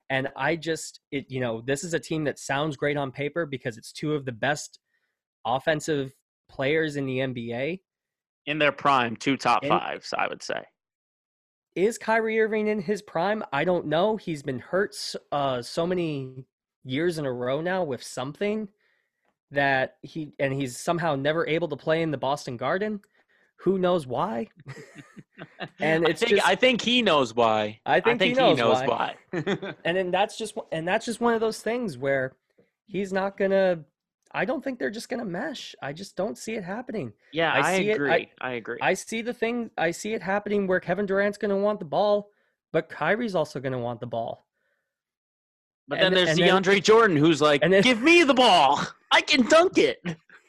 [0.10, 3.46] And I just, it, you know, this is a team that sounds great on paper
[3.46, 4.80] because it's two of the best
[5.46, 6.14] offensive
[6.50, 7.82] players in the NBA.
[8.48, 10.64] In their prime, two top and fives, I would say.
[11.76, 13.44] Is Kyrie Irving in his prime?
[13.54, 14.18] I don't know.
[14.18, 14.96] He's been hurt
[15.32, 16.46] uh, so many
[16.84, 18.68] years in a row now with something
[19.52, 23.02] that he and he's somehow never able to play in the Boston Garden.
[23.64, 24.48] Who knows why?
[25.80, 27.80] and it's I think, just, I think he knows why.
[27.86, 29.16] I think, I think he knows, he knows why.
[29.32, 29.74] why.
[29.86, 32.36] and then that's just and that's just one of those things where
[32.86, 33.80] he's not gonna.
[34.32, 35.76] I don't think they're just gonna mesh.
[35.82, 37.14] I just don't see it happening.
[37.34, 38.12] Yeah, I, I agree.
[38.12, 38.78] It, I, I agree.
[38.82, 39.72] I see the thing.
[39.78, 42.30] I see it happening where Kevin Durant's gonna want the ball,
[42.72, 44.46] but Kyrie's also gonna want the ball.
[45.90, 48.80] But then there's and DeAndre then, Jordan who's like, then, "Give me the ball.
[49.12, 50.02] I can dunk it."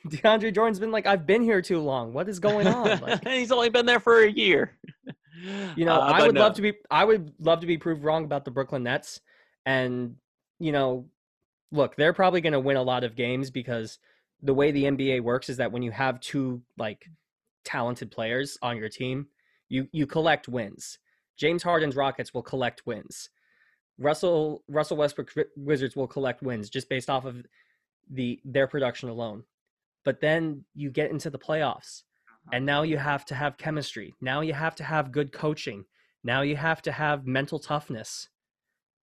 [0.07, 2.13] DeAndre Jordan's been like, "I've been here too long.
[2.13, 4.77] What is going on?" Like, He's only been there for a year.
[5.75, 6.43] You know, uh, I would no.
[6.43, 6.75] love to be.
[6.91, 9.23] I would love to be proved wrong about the Brooklyn Nets,
[9.65, 10.17] and
[10.59, 11.07] you know,
[11.73, 13.99] look, they're probably going to win a lot of games because
[14.43, 17.09] the way the NBA works is that when you have two like
[17.65, 19.29] talented players on your team,
[19.71, 20.99] you you collect wins.
[21.39, 23.31] James Harden's Rockets will collect wins.
[24.01, 27.47] Russell Russell Westbrook Wizards will collect wins just based off of
[28.11, 29.45] the their production alone.
[30.05, 32.51] But then you get into the playoffs uh-huh.
[32.55, 34.15] and now you have to have chemistry.
[34.21, 35.85] Now you have to have good coaching.
[36.25, 38.29] Now you have to have mental toughness.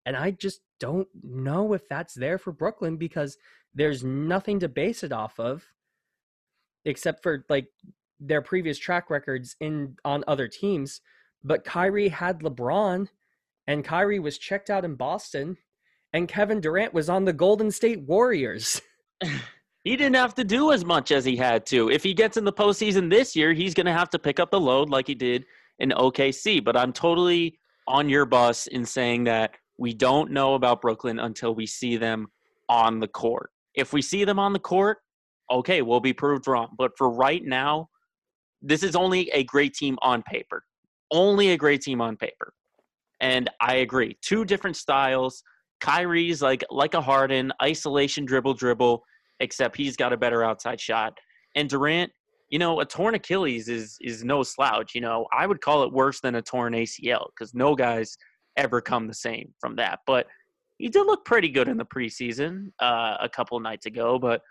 [0.06, 3.36] And I just don't know if that's there for Brooklyn because
[3.74, 5.64] there's nothing to base it off of
[6.86, 7.68] except for like
[8.18, 11.02] their previous track records in on other teams.
[11.44, 13.08] But Kyrie had LeBron
[13.66, 15.56] and Kyrie was checked out in Boston,
[16.12, 18.80] and Kevin Durant was on the Golden State Warriors.
[19.84, 21.90] he didn't have to do as much as he had to.
[21.90, 24.50] If he gets in the postseason this year, he's going to have to pick up
[24.50, 25.44] the load like he did
[25.78, 26.64] in OKC.
[26.64, 31.54] But I'm totally on your bus in saying that we don't know about Brooklyn until
[31.54, 32.28] we see them
[32.68, 33.50] on the court.
[33.74, 34.98] If we see them on the court,
[35.50, 36.68] okay, we'll be proved wrong.
[36.78, 37.88] But for right now,
[38.62, 40.64] this is only a great team on paper.
[41.10, 42.52] Only a great team on paper.
[43.20, 44.16] And I agree.
[44.22, 45.42] Two different styles.
[45.80, 49.02] Kyrie's like like a Harden, isolation dribble dribble,
[49.40, 51.16] except he's got a better outside shot.
[51.54, 52.10] And Durant,
[52.48, 54.94] you know, a torn Achilles is is no slouch.
[54.94, 58.16] You know, I would call it worse than a torn ACL because no guys
[58.56, 60.00] ever come the same from that.
[60.06, 60.26] But
[60.78, 64.18] he did look pretty good in the preseason uh, a couple nights ago.
[64.18, 64.42] But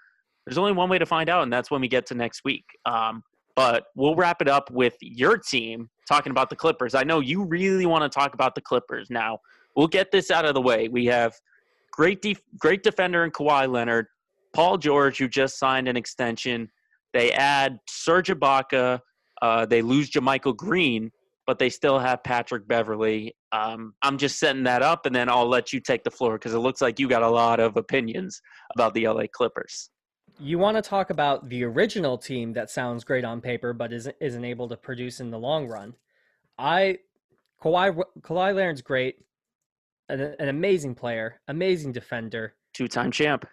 [0.45, 2.65] there's only one way to find out, and that's when we get to next week.
[2.85, 3.23] Um,
[3.55, 6.95] but we'll wrap it up with your team talking about the Clippers.
[6.95, 9.39] I know you really want to talk about the Clippers now.
[9.75, 10.87] We'll get this out of the way.
[10.87, 11.33] We have
[11.91, 14.07] great def- great defender in Kawhi Leonard,
[14.53, 16.69] Paul George, who just signed an extension.
[17.13, 18.99] They add Serge Ibaka.
[19.41, 21.11] Uh, they lose JaMychal Green,
[21.45, 23.35] but they still have Patrick Beverley.
[23.51, 26.53] Um, I'm just setting that up, and then I'll let you take the floor because
[26.53, 28.41] it looks like you got a lot of opinions
[28.73, 29.89] about the LA Clippers
[30.39, 34.15] you want to talk about the original team that sounds great on paper but isn't
[34.19, 35.95] isn't able to produce in the long run.
[36.57, 36.99] I
[37.61, 39.25] Kawhi Kawhi Leonard's great,
[40.09, 43.47] an, an amazing player, amazing defender, two-time champ.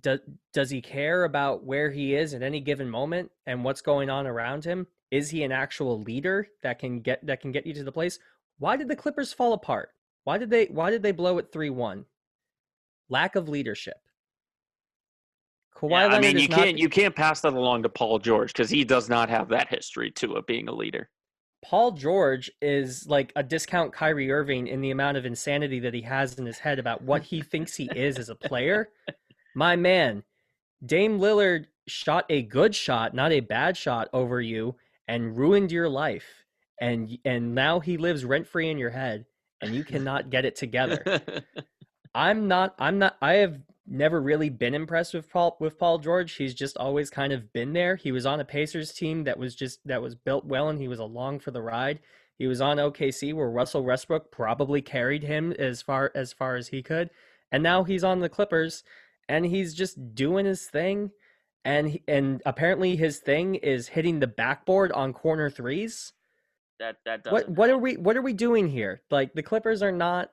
[0.00, 0.20] Does
[0.52, 4.26] does he care about where he is at any given moment and what's going on
[4.26, 4.86] around him?
[5.10, 8.18] Is he an actual leader that can get that can get you to the place?
[8.58, 9.90] Why did the Clippers fall apart?
[10.24, 12.04] Why did they why did they blow it 3-1?
[13.08, 13.96] Lack of leadership.
[15.80, 18.68] Kawhi yeah, I mean, you can't you can't pass that along to Paul George because
[18.68, 21.08] he does not have that history too of being a leader.
[21.62, 26.02] Paul George is like a discount Kyrie Irving in the amount of insanity that he
[26.02, 28.90] has in his head about what he thinks he is as a player.
[29.54, 30.22] My man,
[30.84, 34.74] Dame Lillard shot a good shot, not a bad shot over you
[35.08, 36.44] and ruined your life.
[36.80, 39.24] And and now he lives rent free in your head
[39.60, 41.20] and you cannot get it together.
[42.14, 43.60] I'm not I'm not I have
[43.90, 46.34] never really been impressed with Paul with Paul George.
[46.34, 47.96] He's just always kind of been there.
[47.96, 50.88] He was on a Pacers team that was just that was built well and he
[50.88, 52.00] was along for the ride.
[52.38, 56.68] He was on OKC where Russell Westbrook probably carried him as far as far as
[56.68, 57.10] he could,
[57.52, 58.84] and now he's on the Clippers
[59.28, 61.10] and he's just doing his thing
[61.64, 66.12] and and apparently his thing is hitting the backboard on corner threes.
[66.78, 69.02] That that what what are we what are we doing here?
[69.10, 70.30] Like the Clippers are not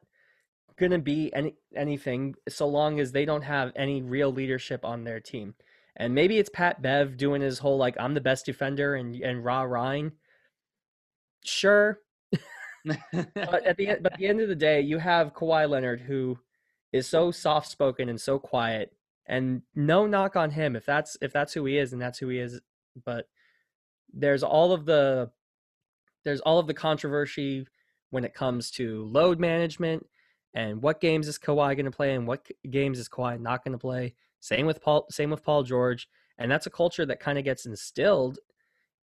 [0.78, 5.04] going to be any anything so long as they don't have any real leadership on
[5.04, 5.56] their team.
[5.96, 9.44] And maybe it's Pat Bev doing his whole like I'm the best defender and and
[9.44, 10.14] raw Ryan.
[11.44, 12.00] Sure.
[12.86, 16.02] but at the end but at the end of the day, you have Kawhi Leonard
[16.02, 16.38] who
[16.94, 18.94] is so soft spoken and so quiet.
[19.30, 22.30] And no knock on him if that's if that's who he is and that's who
[22.30, 22.62] he is.
[23.04, 23.28] But
[24.14, 25.32] there's all of the
[26.24, 27.66] there's all of the controversy
[28.12, 30.06] when it comes to load management
[30.54, 33.74] and what games is Kawhi going to play and what games is Kawhi not going
[33.74, 34.16] to play.
[34.39, 35.06] Same with Paul.
[35.10, 38.39] Same with Paul George, and that's a culture that kind of gets instilled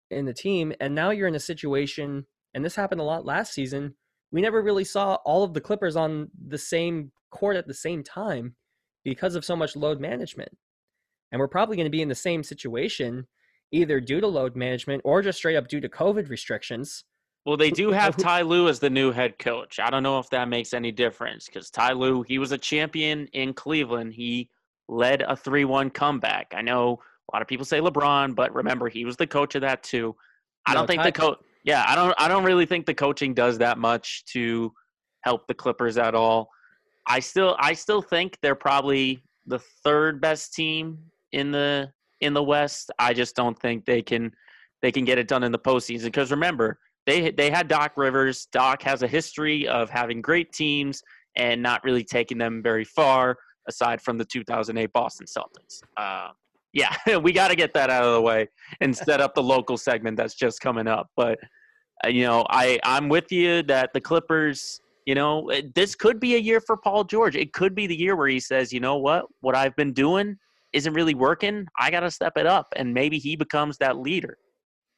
[0.09, 0.73] in the team.
[0.79, 3.95] And now you're in a situation, and this happened a lot last season.
[4.31, 8.03] We never really saw all of the Clippers on the same court at the same
[8.03, 8.55] time
[9.03, 10.51] because of so much load management.
[11.31, 13.27] And we're probably going to be in the same situation,
[13.71, 17.03] either due to load management or just straight up due to COVID restrictions.
[17.45, 19.79] Well, they do have Ty Lue as the new head coach.
[19.79, 23.27] I don't know if that makes any difference because Ty Lue, he was a champion
[23.33, 24.13] in Cleveland.
[24.13, 24.49] He
[24.87, 26.53] led a 3 1 comeback.
[26.55, 26.99] I know
[27.31, 30.15] a lot of people say LeBron, but remember, he was the coach of that too.
[30.65, 31.37] I no, don't think Ty- the coach.
[31.65, 32.13] Yeah, I don't.
[32.17, 34.73] I don't really think the coaching does that much to
[35.21, 36.49] help the Clippers at all.
[37.07, 40.97] I still, I still think they're probably the third best team
[41.31, 42.91] in the in the West.
[42.99, 44.33] I just don't think they can
[44.81, 48.47] they can get it done in the postseason because remember they they had Doc Rivers.
[48.51, 51.01] Doc has a history of having great teams
[51.35, 53.37] and not really taking them very far,
[53.67, 55.81] aside from the 2008 Boston Celtics.
[55.97, 56.29] Uh,
[56.73, 58.47] yeah, we got to get that out of the way
[58.81, 61.09] and set up the local segment that's just coming up.
[61.15, 61.39] But
[62.05, 64.79] uh, you know, I I'm with you that the Clippers.
[65.05, 67.35] You know, eh, this could be a year for Paul George.
[67.35, 70.37] It could be the year where he says, you know what, what I've been doing
[70.71, 71.67] isn't really working.
[71.77, 74.37] I got to step it up, and maybe he becomes that leader.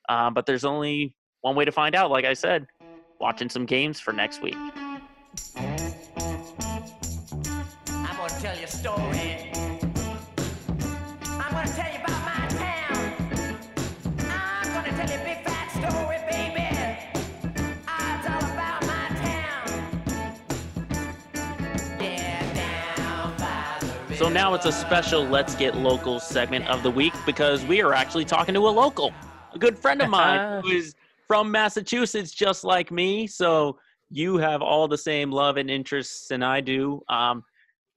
[0.07, 1.15] Uh, but there's only
[1.45, 2.65] one way to find out, like I said,
[3.19, 4.55] watching some games for next week.
[4.57, 4.99] I'm
[8.17, 9.51] gonna tell you a story.
[11.21, 13.13] I'm gonna tell you about my town.
[14.27, 16.65] I'm gonna tell you a big fat story, baby.
[17.13, 19.67] It's all about my town.
[22.01, 27.83] Yeah, so now it's a special Let's Get Local segment of the week because we
[27.83, 29.13] are actually talking to a local,
[29.53, 30.95] a good friend of mine who is
[31.27, 33.27] from Massachusetts, just like me.
[33.27, 33.77] So
[34.09, 37.01] you have all the same love and interests than I do.
[37.09, 37.43] Um,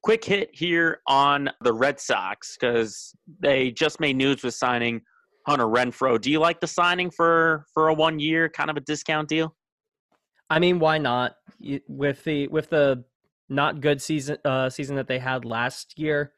[0.02, 5.02] quick hit here on the Red Sox because they just made news with signing
[5.46, 6.20] Hunter Renfroe.
[6.20, 9.54] Do you like the signing for for a one year kind of a discount deal?
[10.50, 11.36] I mean, why not?
[11.88, 13.04] With the with the
[13.48, 16.32] not good season uh, season that they had last year,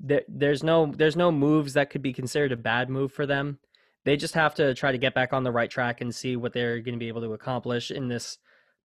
[0.00, 3.58] there, there's no there's no moves that could be considered a bad move for them
[4.06, 6.52] they just have to try to get back on the right track and see what
[6.52, 8.38] they're going to be able to accomplish in this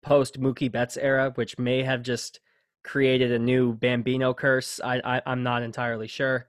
[0.02, 2.40] post Mookie Betts era, which may have just
[2.82, 4.80] created a new Bambino curse.
[4.82, 6.48] I, I I'm not entirely sure.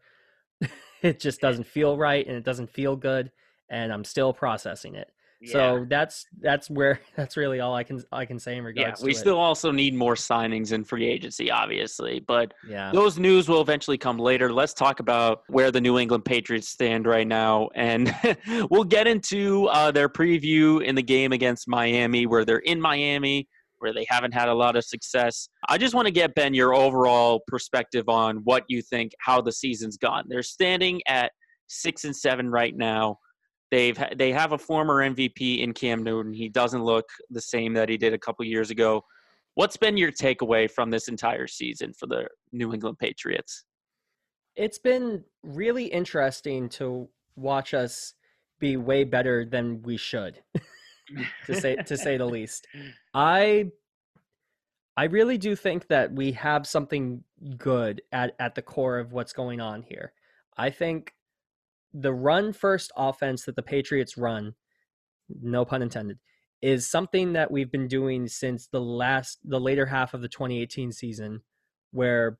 [1.02, 3.30] it just doesn't feel right and it doesn't feel good,
[3.70, 5.12] and I'm still processing it.
[5.46, 9.00] So that's that's where that's really all I can I can say in regards.
[9.00, 12.92] To Yeah, we still also need more signings in free agency, obviously, but yeah.
[12.94, 14.52] those news will eventually come later.
[14.54, 18.16] Let's talk about where the New England Patriots stand right now, and
[18.70, 23.48] we'll get into uh, their preview in the game against Miami, where they're in Miami,
[23.80, 25.50] where they haven't had a lot of success.
[25.68, 29.52] I just want to get Ben your overall perspective on what you think how the
[29.52, 30.26] season's gone.
[30.28, 31.32] They're standing at
[31.68, 33.18] six and seven right now.
[33.72, 36.34] They've they have a former MVP in Cam Newton.
[36.34, 39.04] He doesn't look the same that he did a couple years ago.
[39.56, 43.64] What's been your takeaway from this entire season for the New England Patriots?
[44.56, 47.08] It's been really interesting to
[47.38, 48.14] watch us
[48.60, 50.42] be way better than we should.
[51.46, 52.68] to say to say the least.
[53.14, 53.72] I
[54.98, 57.24] I really do think that we have something
[57.58, 60.12] good at, at the core of what's going on here.
[60.58, 61.14] I think
[61.94, 64.56] the run first offense that the Patriots run,
[65.42, 66.20] no pun intended,
[66.62, 70.92] is something that we've been doing since the last the later half of the 2018
[70.92, 71.42] season
[71.92, 72.38] where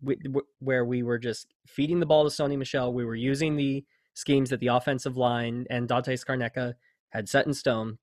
[0.00, 0.16] we,
[0.58, 4.50] where we were just feeding the ball to Sony Michel, We were using the schemes
[4.50, 6.74] that the offensive line and Dante Scarnecchia
[7.10, 7.98] had set in stone,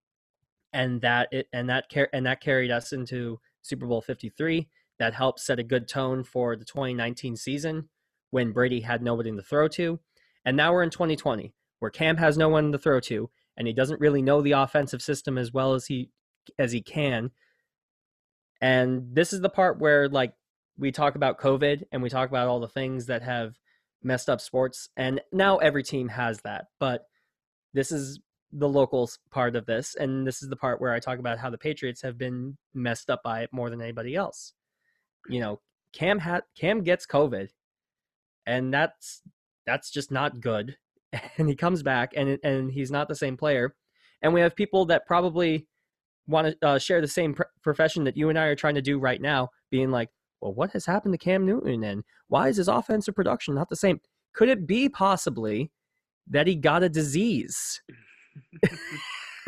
[0.73, 4.69] and that it and that car- and that carried us into Super Bowl 53.
[4.99, 7.89] That helped set a good tone for the 2019 season
[8.29, 9.99] when Brady had nobody to throw to.
[10.45, 13.73] And now we're in 2020, where Cam has no one to throw to, and he
[13.73, 16.09] doesn't really know the offensive system as well as he
[16.57, 17.31] as he can.
[18.59, 20.33] And this is the part where like
[20.77, 23.57] we talk about COVID and we talk about all the things that have
[24.03, 26.65] messed up sports and now every team has that.
[26.79, 27.05] But
[27.73, 28.19] this is
[28.51, 31.49] the local part of this and this is the part where I talk about how
[31.49, 34.53] the Patriots have been messed up by it more than anybody else.
[35.27, 35.59] You know,
[35.93, 37.49] Cam ha- Cam gets COVID
[38.45, 39.21] and that's
[39.71, 40.75] that's just not good.
[41.37, 43.75] And he comes back and and he's not the same player.
[44.21, 45.67] And we have people that probably
[46.25, 48.81] want to uh, share the same pr- profession that you and I are trying to
[48.81, 50.07] do right now, being like,
[50.39, 53.75] well, what has happened to Cam Newton and why is his offensive production not the
[53.75, 53.99] same?
[54.33, 55.69] Could it be possibly
[56.29, 57.81] that he got a disease?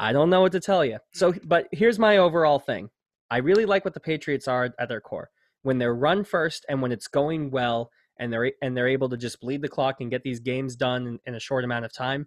[0.00, 0.98] I don't know what to tell you.
[1.12, 2.88] So, but here's my overall thing.
[3.30, 5.28] I really like what the Patriots are at their core.
[5.62, 9.16] When they're run first and when it's going well and they're and they're able to
[9.16, 11.92] just bleed the clock and get these games done in, in a short amount of
[11.92, 12.26] time,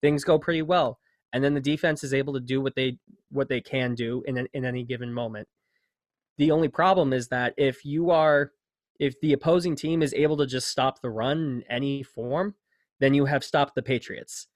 [0.00, 0.98] things go pretty well
[1.32, 2.98] and then the defense is able to do what they
[3.30, 5.48] what they can do in in any given moment.
[6.38, 8.52] The only problem is that if you are
[8.98, 12.54] if the opposing team is able to just stop the run in any form,
[13.00, 14.46] then you have stopped the Patriots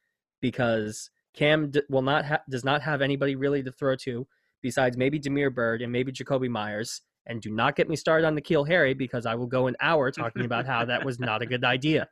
[0.41, 4.27] because Cam d- will not ha- does not have anybody really to throw to
[4.63, 7.03] besides maybe Damiere Byrd and maybe Jakobi Meyers.
[7.27, 10.11] And do not get me started on N'Keal Harry because I will go an hour
[10.13, 12.09] talking about how that was not a good idea.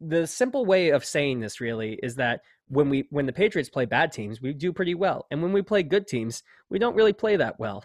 [0.00, 3.86] The simple way of saying this really is that when we when the Patriots play
[3.86, 7.12] bad teams, we do pretty well, and when we play good teams, we don't really
[7.12, 7.84] play that well.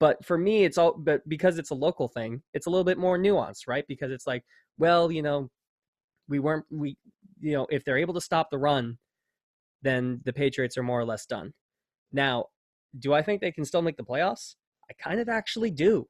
[0.00, 2.98] But for me, it's all but because it's a local thing, it's a little bit
[2.98, 3.84] more nuanced, right?
[3.88, 4.44] Because it's like,
[4.78, 5.50] well, you know,
[6.28, 6.96] we weren't we,
[7.40, 8.98] you know, if they're able to stop the run,
[9.82, 11.52] then the Patriots are more or less done.
[12.12, 12.46] Now,
[12.98, 14.54] do I think they can still make the playoffs?
[14.90, 16.08] I kind of actually do.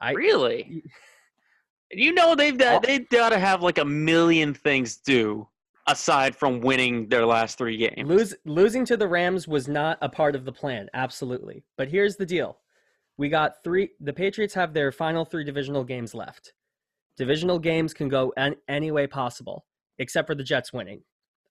[0.00, 0.82] I really.
[1.90, 5.46] You know they've got, they've got to have like a million things do
[5.86, 8.08] aside from winning their last three games.
[8.08, 11.62] Lose, losing to the Rams was not a part of the plan, absolutely.
[11.78, 12.58] But here's the deal.
[13.18, 16.52] We got three the Patriots have their final three divisional games left.
[17.16, 19.64] Divisional games can go an, any way possible,
[19.98, 21.02] except for the Jets winning.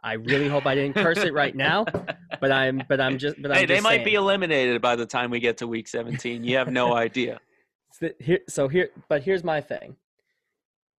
[0.06, 1.84] I really hope I didn't curse it right now,
[2.40, 4.06] but I'm but I'm just but I'm hey, they might saying.
[4.06, 6.44] be eliminated by the time we get to week 17.
[6.44, 7.40] You have no idea.
[7.92, 9.96] So here, so here, but here's my thing.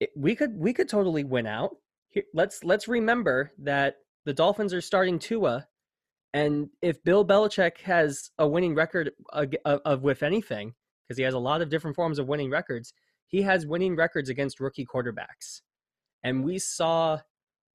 [0.01, 1.77] It, we could we could totally win out
[2.09, 5.69] here, let's let's remember that the Dolphins are starting Tua,
[6.35, 10.75] and if Bill Belichick has a winning record of, of with anything,
[11.07, 12.93] because he has a lot of different forms of winning records,
[13.29, 15.61] he has winning records against rookie quarterbacks,
[16.25, 17.21] and we saw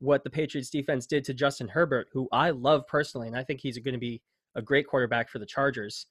[0.02, 3.60] what the Patriots defense did to Justin Herbert, who I love personally, and I think
[3.62, 4.22] he's going to be
[4.56, 6.08] a great quarterback for the Chargers.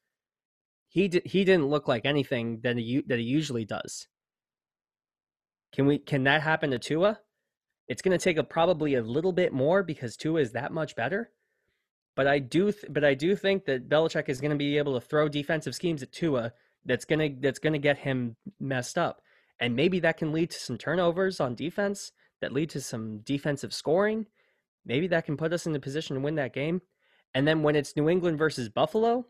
[0.88, 4.06] He did, he didn't look like anything that he that he usually does.
[5.72, 7.18] Can we can that happen to Tua?
[7.88, 10.94] It's going to take a, probably a little bit more because Tua is that much
[10.94, 11.32] better.
[12.14, 14.94] But I do, th- but I do think that Belichick is going to be able
[14.94, 16.52] to throw defensive schemes at Tua
[16.84, 19.20] that's going to that's going to get him messed up,
[19.58, 23.72] and maybe that can lead to some turnovers on defense that lead to some defensive
[23.72, 24.26] scoring.
[24.84, 26.80] Maybe that can put us in the position to win that game.
[27.34, 29.26] And then when it's New England versus Buffalo,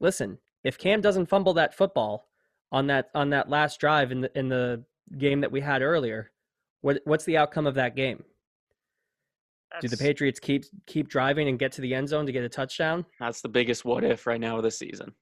[0.00, 2.28] listen, if Cam doesn't fumble that football
[2.70, 4.82] on that on that last drive in the in the
[5.18, 6.30] game that we had earlier,
[6.80, 8.24] what what's the outcome of that game?
[9.70, 12.44] That's, Do the Patriots keep keep driving and get to the end zone to get
[12.44, 13.06] a touchdown?
[13.20, 15.14] That's the biggest what if right now of the season.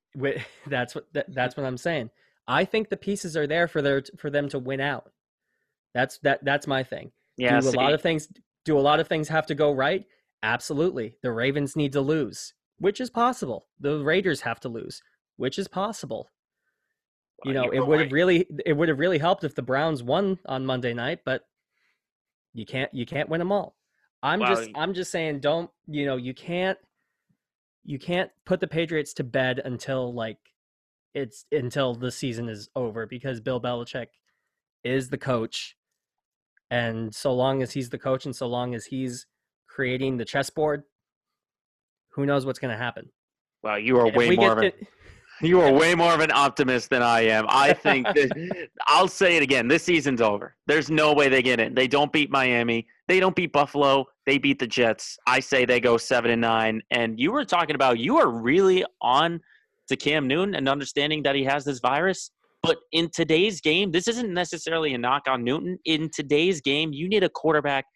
[0.66, 2.10] That's what that's what I'm saying.
[2.48, 5.12] I think the pieces are there for their for them to win out.
[5.94, 7.12] That's that that's my thing.
[7.36, 8.28] Yeah, do a lot of things
[8.64, 10.04] do a lot of things have to go right?
[10.42, 11.16] Absolutely.
[11.22, 13.66] The Ravens need to lose, which is possible.
[13.80, 15.02] The Raiders have to lose,
[15.36, 16.28] which is possible.
[17.44, 20.02] Well, you know, it would have really it would have really helped if the Browns
[20.02, 21.42] won on Monday night, but
[22.52, 23.76] you can't you can't win them all.
[24.22, 26.78] I'm just I'm just saying don't you know you can't
[27.84, 30.36] you can't put the Patriots to bed until like
[31.14, 34.08] it's until the season is over because Bill Belichick
[34.84, 35.76] is the coach
[36.70, 39.26] and so long as he's the coach and so long as he's
[39.68, 40.84] creating the chessboard
[42.10, 43.08] who knows what's going to happen.
[43.62, 44.72] Well, you are way more of a,
[45.42, 47.46] you are way more of an optimist than I am.
[47.48, 49.68] I think that I'll say it again.
[49.68, 50.56] This season's over.
[50.66, 51.74] There's no way they get in.
[51.74, 52.86] They don't beat Miami.
[53.08, 54.06] They don't beat Buffalo.
[54.26, 55.18] They beat the Jets.
[55.26, 56.82] I say they go seven and nine.
[56.90, 59.40] And you were talking about you are really on
[59.88, 62.30] to Cam Newton and understanding that he has this virus.
[62.62, 65.78] But in today's game, this isn't necessarily a knock on Newton.
[65.86, 67.86] In today's game, you need a quarterback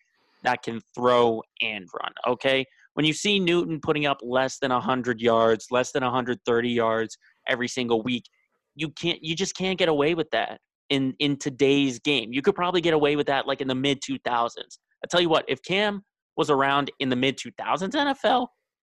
[0.43, 2.13] that can throw and run.
[2.27, 2.65] Okay.
[2.95, 7.69] When you see Newton putting up less than 100 yards, less than 130 yards, every
[7.69, 8.25] single week.
[8.75, 10.61] You can't you just can't get away with that
[10.91, 12.33] in in today's game.
[12.33, 14.51] You could probably get away with that like in the mid 2000s.
[14.59, 16.03] I tell you what, if Cam
[16.37, 18.49] was around in the mid 2000s NFL,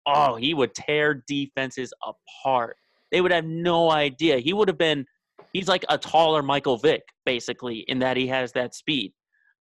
[0.07, 2.77] oh, he would tear defenses apart.
[3.11, 4.39] They would have no idea.
[4.39, 5.05] He would have been,
[5.53, 9.13] he's like a taller Michael Vick, basically, in that he has that speed.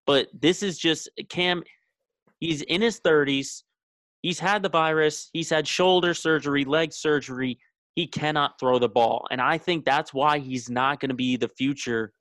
[0.07, 1.63] But this is just Cam,
[2.39, 3.63] he's in his 30s.
[4.23, 7.59] He's had the virus, he's had shoulder surgery, leg surgery.
[7.95, 9.27] He cannot throw the ball.
[9.31, 12.13] And I think that's why he's not going to be the future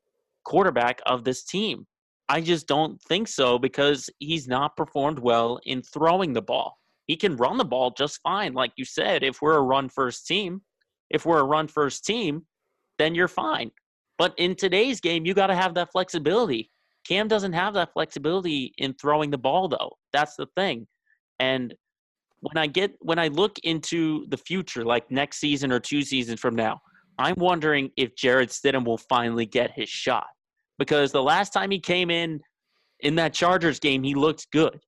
[0.45, 1.85] quarterback of this team.
[2.29, 6.77] I just don't think so because he's not performed well in throwing the ball.
[7.07, 8.53] He can run the ball just fine.
[8.53, 10.61] Like you said, if we're a run first team,
[11.09, 12.45] if we're a run first team,
[12.99, 13.71] then you're fine.
[14.19, 16.69] But in today's game, you got to have that flexibility.
[17.07, 19.93] Cam doesn't have that flexibility in throwing the ball, though.
[20.13, 20.85] That's the thing.
[21.39, 21.73] And
[22.41, 26.39] when I get when I look into the future, like next season or two seasons
[26.39, 26.79] from now,
[27.17, 30.27] I'm wondering if Jarrett Stidham will finally get his shot.
[30.77, 32.39] Because the last time he came in
[33.01, 34.79] in that Chargers game, he looked good.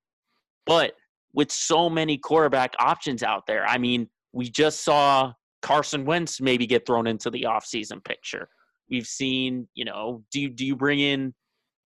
[0.65, 0.93] But
[1.33, 6.65] with so many quarterback options out there, I mean, we just saw Carson Wentz maybe
[6.65, 8.49] get thrown into the offseason picture.
[8.89, 11.33] We've seen, you know, do you, do you bring in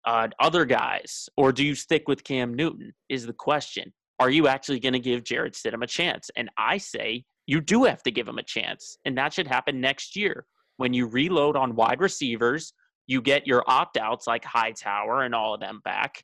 [0.06, 2.94] uh, other guys or do you stick with Cam Newton?
[3.10, 3.92] Is the question.
[4.20, 6.30] Are you actually going to give Jarrett Stidham a chance?
[6.36, 8.98] And I say you do have to give him a chance.
[9.06, 10.46] And that should happen next year
[10.78, 12.74] when you reload on wide receivers.
[13.08, 16.24] You get your opt outs like Hightower and all of them back,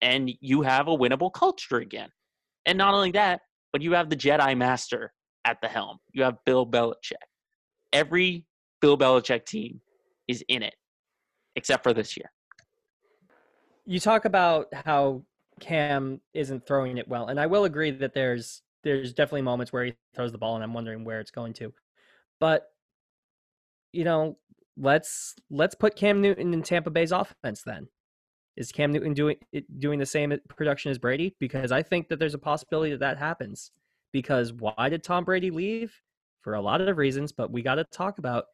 [0.00, 2.08] and you have a winnable culture again.
[2.64, 3.42] And not only that,
[3.72, 5.12] but you have the Jedi Master
[5.44, 5.98] at the helm.
[6.12, 7.12] You have Bill Belichick.
[7.92, 8.44] Every
[8.80, 9.80] Bill Belichick team
[10.28, 10.74] is in it,
[11.56, 12.30] except for this year.
[13.86, 15.22] You talk about how
[15.60, 19.84] Cam isn't throwing it well, and I will agree that there's there's definitely moments where
[19.84, 21.72] he throws the ball, and I'm wondering where it's going to.
[22.40, 22.66] But
[23.92, 24.36] you know,
[24.76, 27.88] let's let's put Cam Newton in Tampa Bay's offense then.
[28.56, 29.36] Is Cam Newton doing
[29.78, 31.34] doing the same production as Brady?
[31.40, 33.70] Because I think that there's a possibility that that happens.
[34.14, 35.92] Because why did Tom Brady leave?
[36.40, 38.44] For a lot of reasons, but we got to talk about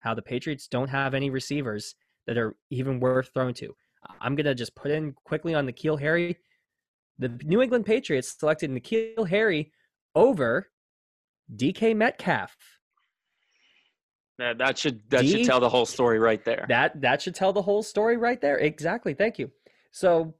[0.00, 1.94] how the Patriots don't have any receivers
[2.26, 3.74] that are even worth throwing to.
[4.20, 6.38] I'm gonna just put in quickly on N'Keal Harry.
[7.18, 9.72] The New England Patriots selected N'Keal Harry
[10.14, 10.70] over
[11.56, 12.54] DK Metcalf.
[14.38, 16.64] That should that D, should tell the whole story right there.
[16.68, 18.58] That that should tell the whole story right there.
[18.58, 19.14] Exactly.
[19.14, 19.50] Thank you.
[19.90, 20.34] So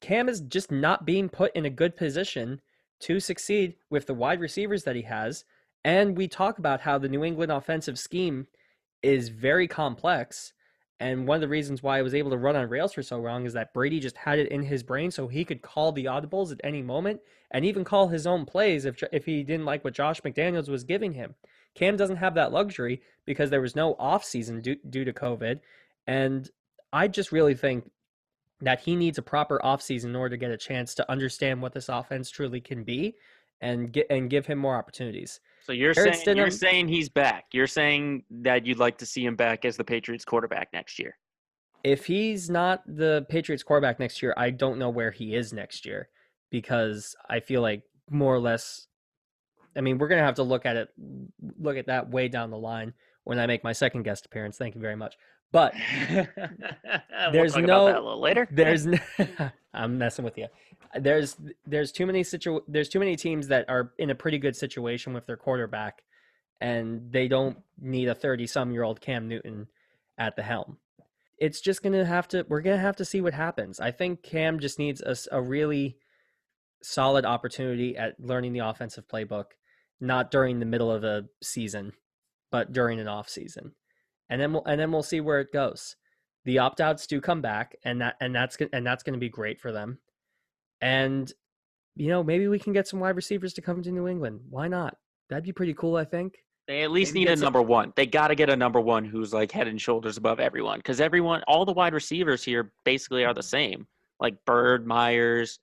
[0.00, 2.62] Cam is just not being put in a good position
[3.00, 5.44] to succeed with the wide receivers that he has.
[5.84, 8.46] And we talk about how the New England offensive scheme
[9.02, 10.52] is very complex.
[10.98, 13.18] And one of the reasons why I was able to run on rails for so
[13.18, 16.04] long is that Brady just had it in his brain so he could call the
[16.04, 17.20] audibles at any moment
[17.50, 20.84] and even call his own plays if, if he didn't like what Josh McDaniels was
[20.84, 21.34] giving him.
[21.74, 25.60] Cam doesn't have that luxury because there was no offseason due, due to COVID.
[26.06, 26.50] And
[26.92, 27.90] I just really think
[28.62, 31.72] that he needs a proper offseason in order to get a chance to understand what
[31.72, 33.14] this offense truly can be
[33.60, 35.40] and get and give him more opportunities.
[35.64, 37.46] So you're saying Stidham, you're saying he's back.
[37.52, 41.16] You're saying that you'd like to see him back as the Patriots quarterback next year.
[41.84, 45.86] If he's not the Patriots quarterback next year, I don't know where he is next
[45.86, 46.08] year
[46.50, 48.86] because I feel like more or less
[49.76, 50.88] I mean, we're gonna have to look at it,
[51.58, 52.92] look at that way down the line
[53.24, 54.56] when I make my second guest appearance.
[54.56, 55.16] Thank you very much.
[55.52, 55.74] But
[57.32, 58.46] there's we'll no a little later.
[58.52, 58.98] There's no,
[59.74, 60.46] I'm messing with you.
[60.94, 61.36] There's
[61.66, 65.12] there's too many situ there's too many teams that are in a pretty good situation
[65.12, 66.02] with their quarterback,
[66.60, 69.66] and they don't need a 30 some year old Cam Newton
[70.18, 70.78] at the helm.
[71.38, 72.44] It's just gonna have to.
[72.48, 73.80] We're gonna have to see what happens.
[73.80, 75.96] I think Cam just needs a, a really
[76.82, 79.46] solid opportunity at learning the offensive playbook
[80.00, 81.92] not during the middle of a season,
[82.50, 83.72] but during an off season,
[84.30, 85.96] and then we'll and then we'll see where it goes.
[86.46, 89.28] The opt outs do come back, and that and that's and that's going to be
[89.28, 89.98] great for them.
[90.80, 91.30] And
[91.96, 94.40] you know, maybe we can get some wide receivers to come to New England.
[94.48, 94.96] Why not?
[95.28, 95.96] That'd be pretty cool.
[95.96, 96.38] I think.
[96.68, 97.92] They at least maybe need a number one.
[97.96, 101.00] They got to get a number one who's like head and shoulders above everyone because
[101.00, 103.88] everyone, all the wide receivers here basically are the same.
[104.20, 105.58] Like Byrd, Meyers,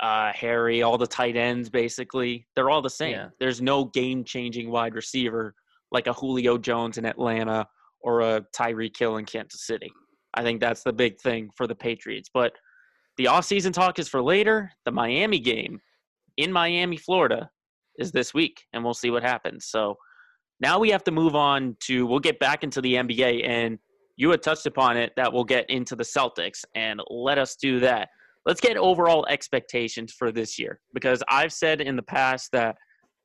[0.00, 3.12] uh, Harry, all the tight ends, basically, they're all the same.
[3.12, 3.28] Yeah.
[3.38, 5.54] There's no game changing wide receiver
[5.92, 7.68] like a Julio Jones in Atlanta
[8.00, 9.92] or a Tyreek Hill in Kansas City.
[10.34, 12.30] I think that's the big thing for the Patriots.
[12.32, 12.52] But
[13.16, 14.70] the offseason talk is for later.
[14.84, 15.80] The Miami game
[16.36, 17.50] in Miami, Florida
[17.98, 19.66] is this week, and we'll see what happens.
[19.66, 19.96] So
[20.60, 23.78] now we have to move on to, we'll get back into the NBA, and
[24.16, 27.80] you had touched upon it that we'll get into the Celtics, and let us do
[27.80, 28.08] that
[28.48, 32.76] let's get overall expectations for this year because I've said in the past that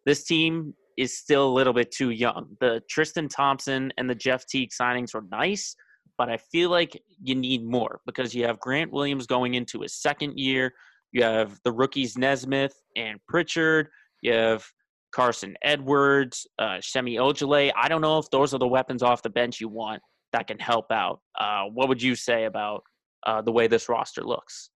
[0.06, 2.56] this team is still a little bit too young.
[2.60, 5.76] The Tristan Thompson and the Jeff Teague signings were nice,
[6.18, 9.96] but I feel like you need more because you have Grant Williams going into his
[9.96, 10.72] second year.
[11.12, 13.88] You have the rookies Nesmith and Pritchard.
[14.22, 14.66] You have
[15.14, 17.72] Carson Edwards, uh, Semi Ojeleye.
[17.76, 20.02] I don't know if those are the weapons off the bench you want
[20.34, 21.20] that can help out.
[21.40, 22.84] Uh, what would you say about
[23.26, 24.72] uh, the way this roster looks?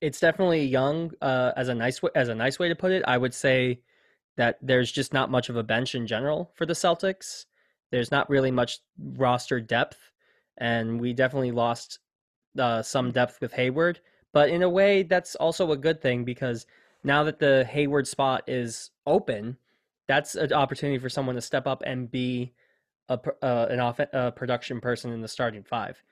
[0.00, 1.10] It's definitely young.
[1.20, 3.80] Uh, as a nice as a nice way to put it, I would say
[4.40, 7.44] that there's just not much of a bench in general for the Celtics.
[7.90, 9.98] There's not really much roster depth,
[10.56, 11.98] and we definitely lost
[12.58, 14.00] uh, some depth with Hayward.
[14.32, 16.64] But in a way, that's also a good thing because
[17.04, 19.58] now that the Hayward spot is open,
[20.08, 22.54] that's an opportunity for someone to step up and be
[23.10, 26.02] a, uh, an off, a production person in the starting five.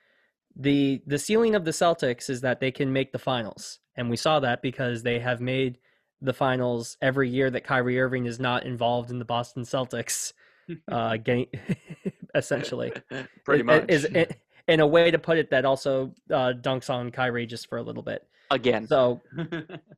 [0.55, 4.17] The the ceiling of the Celtics is that they can make the finals, and we
[4.17, 5.79] saw that because they have made
[6.21, 10.33] the finals every year that Kyrie Irving is not involved in the Boston Celtics.
[10.91, 11.47] Uh, getting
[12.35, 12.93] essentially
[13.43, 14.27] pretty much is, is
[14.67, 17.81] in a way to put it that also uh, dunks on Kyrie just for a
[17.81, 18.85] little bit again.
[18.85, 19.19] So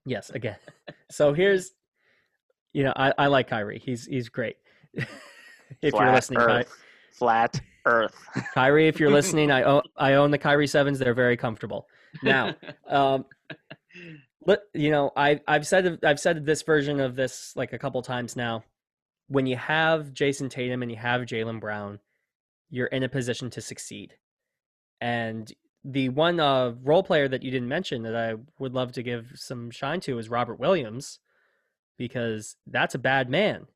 [0.06, 0.56] yes, again.
[1.10, 1.72] So here's,
[2.72, 3.82] you know, I, I like Kyrie.
[3.84, 4.56] He's he's great.
[4.94, 5.08] if
[5.92, 6.68] Flat you're listening, Earth.
[6.68, 8.16] Ky- Flat Earth.
[8.54, 11.00] Kyrie, if you're listening, I own I own the Kyrie sevens.
[11.00, 11.88] They're very comfortable.
[12.24, 12.56] Now,
[12.88, 13.26] um,
[14.46, 18.02] but you know, I I've said I've said this version of this like a couple
[18.02, 18.64] times now.
[19.28, 22.00] When you have Jayson Tatum and you have Jaylen Brown,
[22.70, 24.16] you're in a position to succeed.
[25.00, 25.52] And
[25.84, 29.32] the one uh, role player that you didn't mention that I would love to give
[29.36, 31.20] some shine to is Robert Williams,
[31.98, 33.68] because that's a bad man,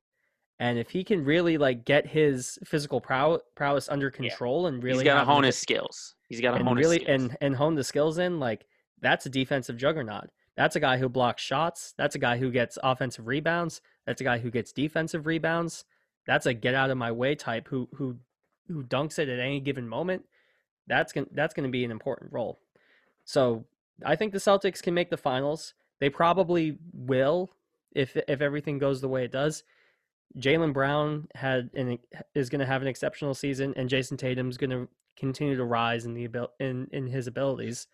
[0.58, 4.68] and if he can really like get his physical prow- prowess under control yeah.
[4.68, 6.14] and really he's got to hone his skills.
[6.28, 7.22] He's got to hone really his skills.
[7.22, 8.66] and and hone the skills in, like
[9.00, 10.30] that's a defensive juggernaut.
[10.56, 11.94] That's a guy who blocks shots.
[11.96, 13.80] That's a guy who gets offensive rebounds.
[14.06, 15.84] That's a guy who gets defensive rebounds.
[16.26, 18.16] That's a get out of my way type who who
[18.68, 20.24] who dunks it at any given moment
[20.86, 22.60] that's going that's going to be an important role.
[23.24, 23.64] So
[24.04, 25.74] I think the Celtics can make the finals.
[26.00, 27.52] They probably will
[27.92, 29.64] if if everything goes the way it does.
[30.38, 31.98] Jaylen Brown had an,
[32.34, 36.04] is going to have an exceptional season, and Jayson Tatum's going to continue to rise
[36.04, 36.28] in the
[36.60, 37.86] in in his abilities.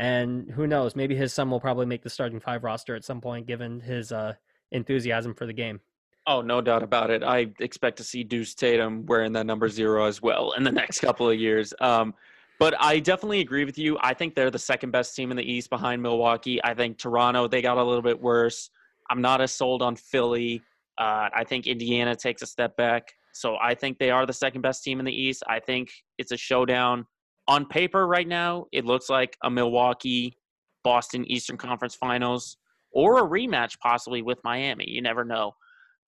[0.00, 0.96] And who knows?
[0.96, 4.12] Maybe his son will probably make the starting five roster at some point, given his
[4.12, 4.32] uh,
[4.72, 5.78] enthusiasm for the game.
[6.26, 7.22] Oh, no doubt about it.
[7.22, 11.00] I expect to see Deuce Tatum wearing that number zero as well in the next
[11.00, 11.74] couple of years.
[11.82, 12.14] Um,
[12.58, 13.98] but I definitely agree with you.
[14.00, 16.64] I think they're the second best team in the East behind Milwaukee.
[16.64, 18.70] I think Toronto, they got a little bit worse.
[19.10, 20.62] I'm not as sold on Philly.
[20.96, 23.12] Uh, I think Indiana takes a step back.
[23.32, 25.42] So I think they are the second best team in the East.
[25.46, 27.06] I think it's a showdown.
[27.50, 30.38] On paper, right now, it looks like a Milwaukee
[30.82, 32.56] Boston Eastern Conference Finals
[32.92, 34.88] or a rematch possibly with Miami.
[34.88, 35.52] You never know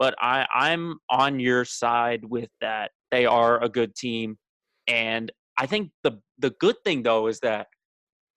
[0.02, 2.90] but I, I'm on your side with that.
[3.12, 4.36] They are a good team,
[4.88, 7.68] and I think the the good thing though is that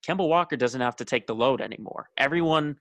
[0.07, 2.07] Kemba Walker doesn't have to take the load anymore.
[2.17, 2.75] Everyone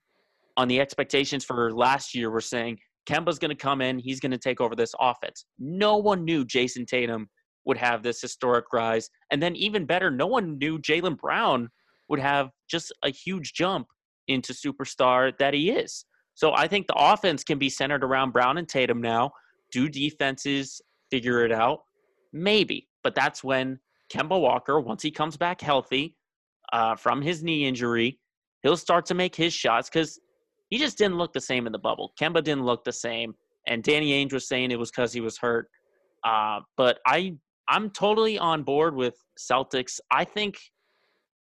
[0.55, 2.77] on the expectations for last year were saying
[3.09, 5.47] Kemba's going to come in, he's going to take over this offense.
[5.57, 7.27] No one knew Jayson Tatum
[7.65, 11.69] would have this historic rise, and then even better, no one knew Jaylen Brown
[12.09, 13.87] would have just a huge jump
[14.27, 16.05] into superstar that he is.
[16.35, 19.31] So I think the offense can be centered around Brown and Tatum now.
[19.71, 21.79] Do defenses figure it out?
[22.33, 23.79] Maybe, but that's when
[24.13, 26.15] Kemba Walker, once he comes back healthy
[26.73, 28.19] uh, from his knee injury,
[28.63, 30.19] he'll start to make his shots because
[30.69, 32.13] he just didn't look the same in the bubble.
[32.19, 33.33] Kemba didn't look the same,
[33.67, 35.69] and Danny Ainge was saying it was because he was hurt.
[36.25, 37.35] Uh, but I,
[37.67, 39.99] I'm totally on board with Celtics.
[40.11, 40.57] I think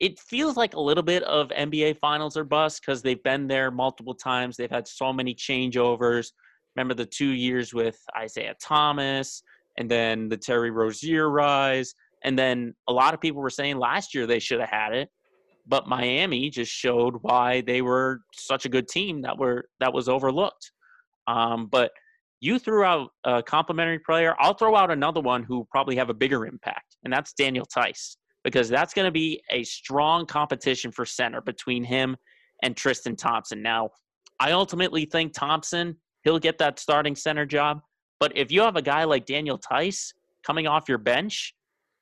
[0.01, 3.71] it feels like a little bit of NBA finals or bust because they've been there
[3.71, 4.57] multiple times.
[4.57, 6.33] They've had so many changeovers.
[6.77, 9.43] Remember the two years with Isaiah Thomas
[9.79, 11.95] and then the Terry Rozier rise.
[12.25, 15.11] And then a lot of people were saying last year they should have had it.
[15.67, 20.09] But Miami just showed why they were such a good team that were that was
[20.09, 20.73] overlooked.
[21.27, 21.91] Um, but
[22.45, 24.35] you threw out a complimentary player.
[24.39, 28.19] I'll throw out another one who probably have a bigger impact, and that's Daniel Theis,
[28.45, 32.17] because that's going to be a strong competition for center between him
[32.63, 33.63] and Tristan Thompson.
[33.63, 33.89] Now,
[34.41, 37.81] I ultimately think Thompson, he'll get that starting center job.
[38.21, 40.13] But if you have a guy like Daniel Theis
[40.47, 41.55] coming off your bench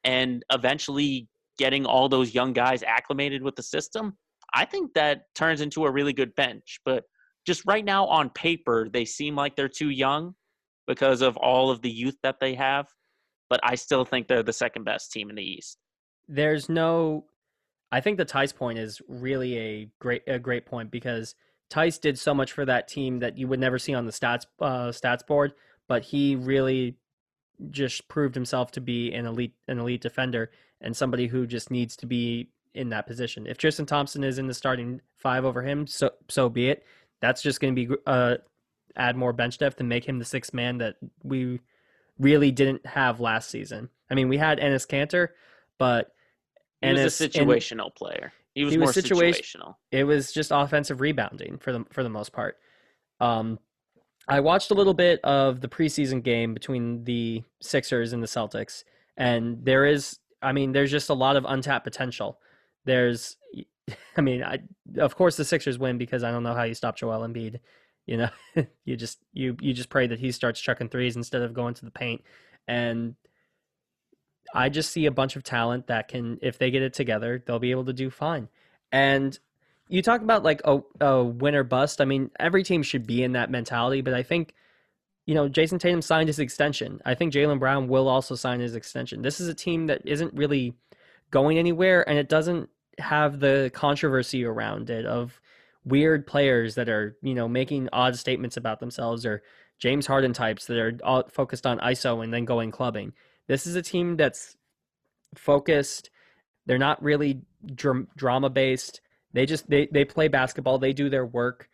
[0.03, 4.17] and eventually getting all those young guys acclimated with the system,
[4.55, 6.81] I think that turns into a really good bench.
[6.85, 7.05] But
[7.47, 10.35] just right now on paper, they seem like they're too young
[10.87, 12.89] because of all of the youth that they have.
[13.49, 15.79] But I still think they're the second best team in the East
[16.29, 17.25] there's no
[17.91, 21.35] I think the Theis point is really a great a great point because
[21.71, 24.47] Theis did so much for that team that you would never see on the stats
[24.61, 25.53] uh, stats board,
[25.89, 26.97] but he really
[27.71, 30.51] just proved himself to be an elite an elite defender
[30.81, 33.47] and somebody who just needs to be in that position.
[33.47, 36.85] If Tristan Thompson is in the starting five over him, so so be it.
[37.23, 38.37] That's just going to be uh,
[38.97, 41.61] add more bench depth and make him the sixth man that we
[42.19, 43.89] really didn't have last season.
[44.11, 45.29] I mean, we had Enes Kanter,
[45.79, 46.13] but
[46.83, 48.33] he Enes, was a situational and, player.
[48.55, 49.77] He was he more was situa- situational.
[49.91, 52.59] It was just offensive rebounding for the for the most part.
[53.21, 53.59] Um,
[54.29, 58.85] I watched a little bit of the preseason game between the Sixers and the Celtics,
[59.17, 62.39] and there is, I mean, there's just a lot of untapped potential.
[62.85, 63.37] There's,
[64.17, 64.61] I mean, I
[64.99, 67.61] of course the Sixers win because I don't know how you stop Joel Embiid.
[68.07, 68.29] You know,
[68.85, 71.85] you just you you just pray that he starts chucking threes instead of going to
[71.85, 72.23] the paint,
[72.67, 73.15] and
[74.55, 77.59] I just see a bunch of talent that can, if they get it together, they'll
[77.59, 78.49] be able to do fine.
[78.91, 79.39] And
[79.89, 82.01] you talk about like a, a winner bust.
[82.01, 84.55] I mean, every team should be in that mentality, but I think,
[85.27, 87.01] you know, Jayson Tatum signed his extension.
[87.05, 89.23] I think Jaylen Brown will also sign his extension.
[89.23, 90.75] This is a team that isn't really
[91.31, 92.69] going anywhere, and it doesn't
[92.99, 95.41] have the controversy around it of
[95.85, 99.43] weird players that are, you know, making odd statements about themselves or
[99.79, 103.13] James Harden types that are all focused on ISO and then going clubbing.
[103.49, 104.57] This is a team that's
[105.35, 106.11] focused.
[106.67, 107.43] They're not really
[107.75, 109.01] dr- drama based.
[109.33, 110.79] They just they they play basketball.
[110.79, 111.69] They do their work,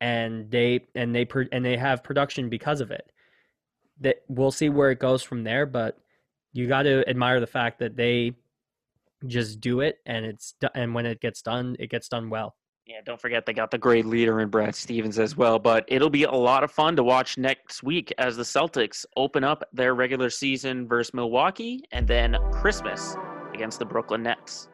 [0.00, 3.12] and they and they and they have production because of it.
[4.00, 5.98] That we'll see where it goes from there, but
[6.52, 8.32] you got to admire the fact that they
[9.26, 12.54] just do it, and it's and when it gets done, it gets done well.
[12.86, 15.60] Yeah, don't forget they got the great leader in Brad Stevens as well.
[15.60, 19.44] But it'll be a lot of fun to watch next week as the Celtics open
[19.44, 23.16] up their regular season versus Milwaukee and then Christmas
[23.54, 24.68] against the Brooklyn Nets.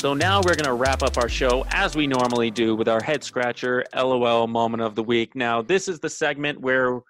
[0.00, 3.02] So now we're going to wrap up our show as we normally do with our
[3.02, 5.36] head scratcher LOL moment of the week.
[5.36, 7.00] Now, this is the segment where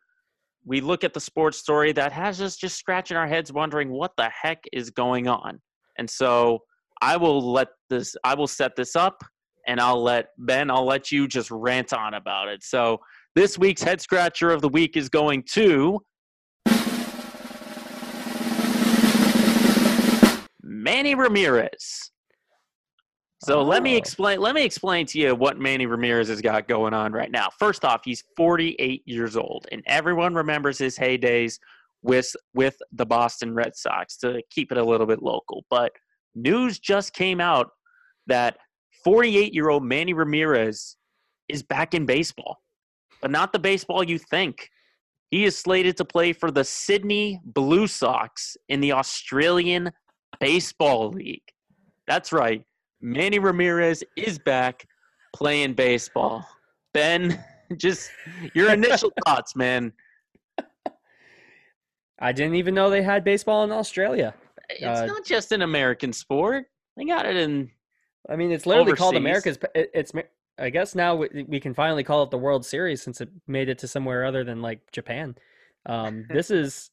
[0.64, 4.10] we look at the sports story that has us just scratching our heads wondering what
[4.16, 5.60] the heck is going on.
[5.98, 6.64] And so
[7.00, 9.22] I will let this I will set this up
[9.68, 12.64] and I'll let Ben I'll let you just rant on about it.
[12.64, 12.98] So
[13.36, 16.00] this week's head scratcher of the week is going to
[20.60, 22.10] Manny Ramirez.
[23.42, 23.62] So oh.
[23.62, 23.98] let me oh.
[23.98, 24.40] explain.
[24.40, 27.48] Let me explain to you what Manny Ramirez has got going on right now.
[27.58, 31.58] First off, he's 48 years old, and everyone remembers his heydays
[32.02, 34.16] with with the Boston Red Sox.
[34.18, 35.92] To keep it a little bit local, but
[36.34, 37.70] news just came out
[38.26, 38.58] that
[39.04, 40.96] 48 year old Manny Ramirez
[41.48, 42.58] is back in baseball,
[43.22, 44.68] but not the baseball you think.
[45.30, 49.92] He is slated to play for the Sydney Blue Sox in the Australian
[50.40, 51.44] Baseball League.
[52.08, 52.64] That's right.
[53.00, 54.86] Manny Ramirez is back
[55.34, 56.46] playing baseball.
[56.92, 57.42] Ben,
[57.76, 58.10] just
[58.54, 59.92] your initial thoughts, man.
[62.18, 64.34] I didn't even know they had baseball in Australia.
[64.68, 66.66] It's uh, not just an American sport.
[66.96, 67.70] They got it in.
[68.28, 69.00] I mean, it's literally overseas.
[69.00, 69.58] called America's.
[69.74, 70.12] It's.
[70.58, 73.78] I guess now we can finally call it the World Series since it made it
[73.78, 75.34] to somewhere other than like Japan.
[75.86, 76.90] Um, this is,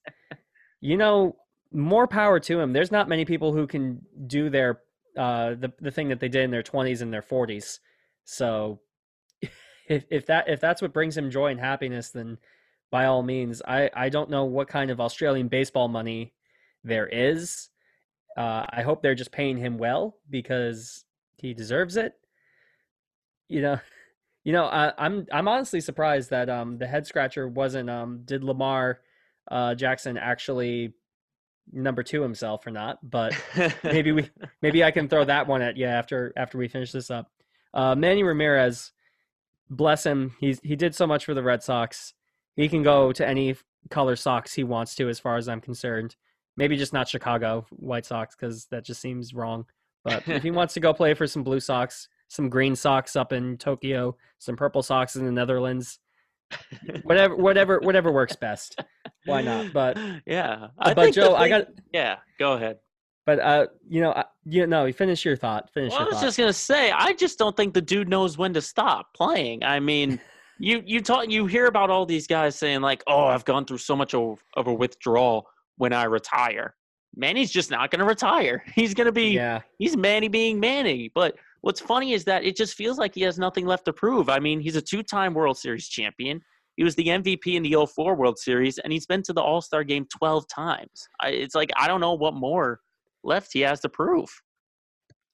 [0.79, 1.35] you know,
[1.73, 2.71] more power to him.
[2.71, 4.79] There's not many people who can do their
[5.17, 7.79] uh, the the thing that they did in their 20s and their 40s.
[8.25, 8.79] So
[9.87, 12.37] if if that if that's what brings him joy and happiness, then
[12.91, 16.33] by all means, I I don't know what kind of Australian baseball money
[16.83, 17.69] there is.
[18.37, 21.05] Uh, I hope they're just paying him well because
[21.37, 22.13] he deserves it.
[23.47, 23.79] You know,
[24.43, 28.43] you know, I, I'm I'm honestly surprised that um the head scratcher wasn't um did
[28.43, 28.99] Lamar
[29.49, 30.93] uh, Jackson actually
[31.71, 33.33] number two himself or not, but
[33.83, 34.29] maybe we
[34.61, 37.31] maybe I can throw that one at you after after we finish this up.
[37.73, 38.91] Uh, Manny Ramirez,
[39.69, 42.13] bless him, he's he did so much for the Red Sox.
[42.55, 43.55] He can go to any
[43.89, 46.15] color socks he wants to, as far as I'm concerned.
[46.55, 49.65] Maybe just not Chicago White Sox because that just seems wrong.
[50.03, 53.31] But if he wants to go play for some Blue socks, some green socks up
[53.31, 55.99] in Tokyo, some purple socks in the Netherlands,
[57.03, 58.81] whatever whatever whatever works best.
[59.25, 59.73] Why not?
[59.73, 62.77] But yeah I but joe thing, i got yeah go ahead.
[63.25, 66.23] But uh you know you know you finish your thought finish well, i was thought.
[66.23, 69.63] just gonna say i just don't think the dude knows when to stop playing.
[69.63, 70.19] I mean
[70.59, 73.77] you you talk you hear about all these guys saying like oh i've gone through
[73.79, 75.47] so much of, of a withdrawal
[75.77, 76.75] when i retire.
[77.15, 78.63] Manny's just not gonna retire.
[78.75, 79.61] He's gonna be yeah.
[79.79, 81.35] he's manny being manny but
[81.67, 84.29] What's funny is that it just feels like he has nothing left to prove.
[84.29, 86.41] I mean, he's a two time World Series champion.
[86.77, 89.59] He was the MVP in the 04 World Series, and he's been to the All
[89.61, 91.09] Star game 12 times.
[91.23, 92.79] It's like, I don't know what more
[93.25, 94.29] left he has to prove.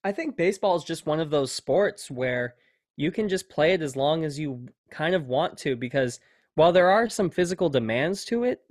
[0.02, 2.56] I think baseball is just one of those sports where
[2.96, 6.18] you can just play it as long as you kind of want to because
[6.56, 8.62] while there are some physical demands to it,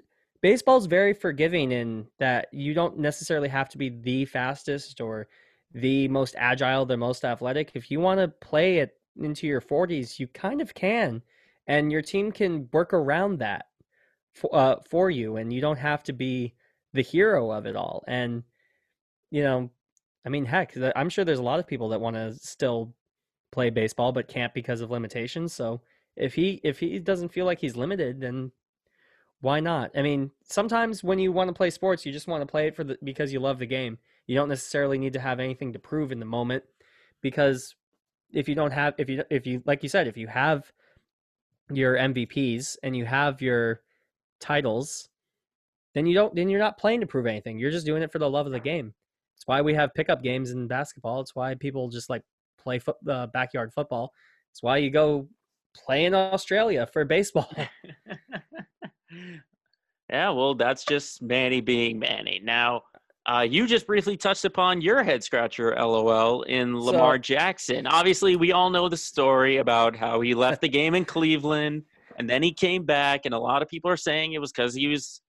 [0.42, 5.30] baseball's very forgiving in that you don't necessarily have to be the fastest or
[5.74, 7.72] the most agile, the most athletic.
[7.74, 11.22] If you want to play it into your 40s, you kind of can.
[11.68, 13.68] And your team can work around that
[14.34, 15.38] for, uh, for you.
[15.38, 16.54] And you don't have to be
[16.94, 18.04] the hero of it all.
[18.08, 18.44] And,
[19.32, 19.70] you know,
[20.26, 22.94] I mean, heck, I'm sure there's a lot of people that want to still
[23.52, 25.54] play baseball but can't because of limitations.
[25.54, 25.82] So
[26.16, 28.52] if he if he doesn't feel like he's limited, then
[29.42, 29.92] why not?
[29.96, 32.76] I mean, sometimes when you want to play sports, you just want to play it
[32.76, 33.98] for the because you love the game.
[34.28, 36.64] You don't necessarily need to have anything to prove in the moment
[37.22, 37.76] because
[38.32, 40.72] if you don't have if you if you like you said, if you have
[41.72, 43.82] your MVPs and you have your
[44.40, 45.10] titles,
[45.94, 47.60] then you don't then you're not playing to prove anything.
[47.60, 48.94] You're just doing it for the love of the game.
[49.36, 51.22] It's why we have pickup games in basketball.
[51.22, 52.24] It's why people just like
[52.58, 54.14] play foot, uh, backyard football.
[54.52, 55.28] It's why you go
[55.74, 57.52] play in Australia for baseball.
[60.10, 62.40] yeah, well, that's just Manny being Manny.
[62.44, 62.84] Now,
[63.26, 67.88] uh, you just briefly touched upon your head scratcher, LOL, in Lamar so, Jackson.
[67.88, 71.84] Obviously, we all know the story about how he left the game in Cleveland
[72.18, 74.74] and then he came back, and a lot of people are saying it was because
[74.74, 75.22] he was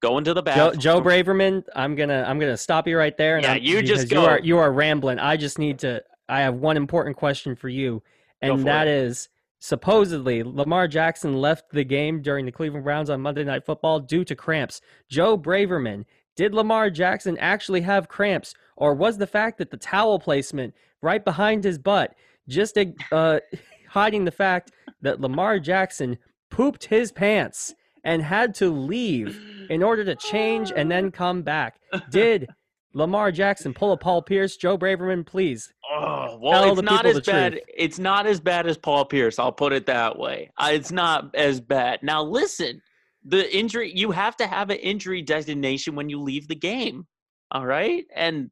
[0.00, 0.80] going to the bathroom.
[0.80, 3.38] Joe, Joe Braverman, I'm gonna I'm gonna stop you right there.
[3.38, 4.22] yeah, I'm, you just go.
[4.22, 5.18] You are, you are rambling.
[5.18, 6.02] I just need to.
[6.28, 8.02] I have one important question for you,
[8.42, 8.94] and that it.
[8.94, 9.28] is
[9.58, 14.24] supposedly Lamar Jackson left the game during the Cleveland Browns on Monday Night Football due
[14.24, 14.80] to cramps.
[15.08, 16.04] Joe Braverman,
[16.36, 21.24] did Lamar Jackson actually have cramps, or was the fact that the towel placement right
[21.24, 22.14] behind his butt
[22.48, 22.78] just
[23.10, 23.40] uh,
[23.88, 24.70] hiding the fact
[25.02, 26.18] that Lamar Jackson
[26.50, 31.80] pooped his pants and had to leave in order to change and then come back?
[32.10, 32.48] Did
[32.92, 34.56] Lamar Jackson pull a Paul Pierce?
[34.56, 35.72] Joe Braverman, please.
[35.90, 37.52] Oh, well, it's not as bad.
[37.52, 37.64] Truth.
[37.76, 39.38] It's not as bad as Paul Pierce.
[39.38, 40.50] I'll put it that way.
[40.60, 42.00] It's not as bad.
[42.02, 42.82] Now, listen
[43.28, 47.06] the injury you have to have an injury designation when you leave the game
[47.52, 48.04] all right?
[48.14, 48.50] And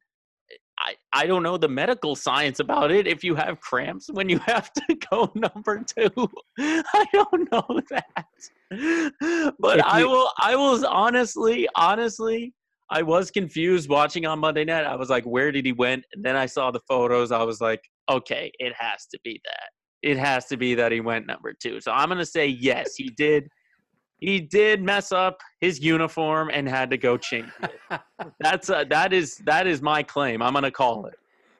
[0.51, 4.29] eh, I, I don't know the medical science about it if you have cramps when
[4.29, 6.29] you have to go number two
[6.59, 9.55] i don't know that.
[9.59, 12.53] But you, i will i was honestly honestly
[12.89, 14.85] i was confused watching on monday night.
[14.85, 16.03] I was like where did he went?
[16.13, 17.31] And then i saw the photos.
[17.31, 19.69] I was like okay it has to be that.
[20.01, 21.79] It has to be that he went number two.
[21.81, 23.47] So i'm going to say yes he did
[24.17, 28.01] he did mess up his uniform and had to go change it.
[28.39, 30.41] That's uh, that is that is my claim.
[30.41, 31.15] I'm gonna call it.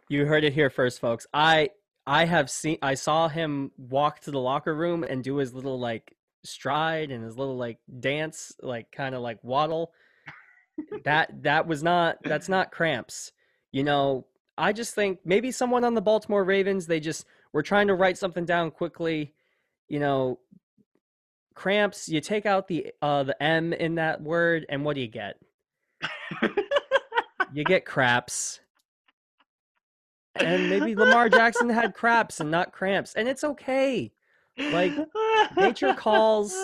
[0.09, 1.27] You heard it here first, folks.
[1.33, 1.69] I
[2.07, 5.79] I have seen I saw him walk to the locker room and do his little
[5.79, 9.91] like stride and his little like dance, like kind of like waddle.
[11.03, 13.31] that that was not that's not cramps.
[13.71, 14.25] You know,
[14.57, 18.17] I just think maybe someone on the Baltimore Ravens they just were trying to write
[18.17, 19.33] something down quickly.
[19.87, 20.39] You know,
[21.55, 25.07] cramps, you take out the uh the M in that word, and what do you
[25.07, 25.37] get?
[27.53, 28.59] you get craps.
[30.35, 34.11] And maybe Lamar Jackson had craps and not cramps, and it's okay.
[34.57, 34.93] Like
[35.57, 36.55] nature calls,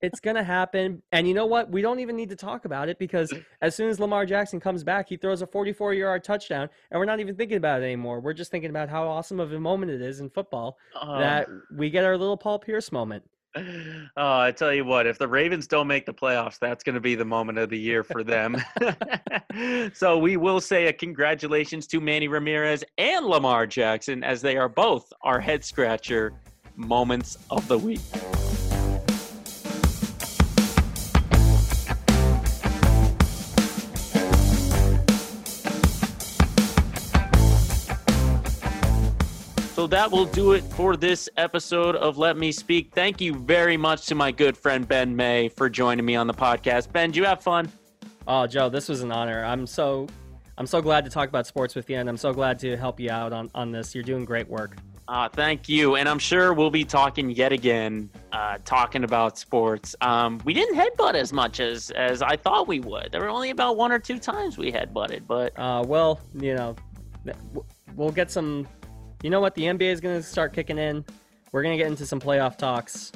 [0.00, 1.02] it's gonna happen.
[1.12, 1.70] And you know what?
[1.70, 4.84] We don't even need to talk about it because as soon as Lamar Jackson comes
[4.84, 8.20] back, he throws a 44-yard touchdown, and we're not even thinking about it anymore.
[8.20, 11.48] We're just thinking about how awesome of a moment it is in football uh, that
[11.72, 13.24] we get our little Paul Pierce moment.
[13.56, 17.00] Oh, I tell you what, if the Ravens don't make the playoffs, that's going to
[17.00, 18.56] be the moment of the year for them.
[19.94, 24.68] so we will say a congratulations to Manny Ramirez and Lamar Jackson as they are
[24.68, 26.32] both our head scratcher
[26.76, 28.00] moments of the week.
[39.84, 42.94] So that will do it for this episode of Let Me Speak.
[42.94, 46.32] Thank you very much to my good friend Ben May for joining me on the
[46.32, 46.90] podcast.
[46.90, 47.70] Ben, did you have fun?
[48.26, 49.44] Oh, Joe, this was an honor.
[49.44, 50.06] I'm so
[50.56, 52.98] I'm so glad to talk about sports with you, and I'm so glad to help
[52.98, 53.94] you out on, on this.
[53.94, 54.78] You're doing great work.
[55.06, 55.96] Uh, thank you.
[55.96, 59.94] And I'm sure we'll be talking yet again, uh, talking about sports.
[60.00, 63.10] Um, we didn't headbutt as much as, as I thought we would.
[63.12, 65.52] There were only about one or two times we headbutted, but.
[65.58, 66.74] Uh, well, you know,
[67.96, 68.66] we'll get some
[69.24, 69.54] you know what?
[69.54, 71.02] The NBA is going to start kicking in.
[71.50, 73.10] We're going to get into some playoff talks.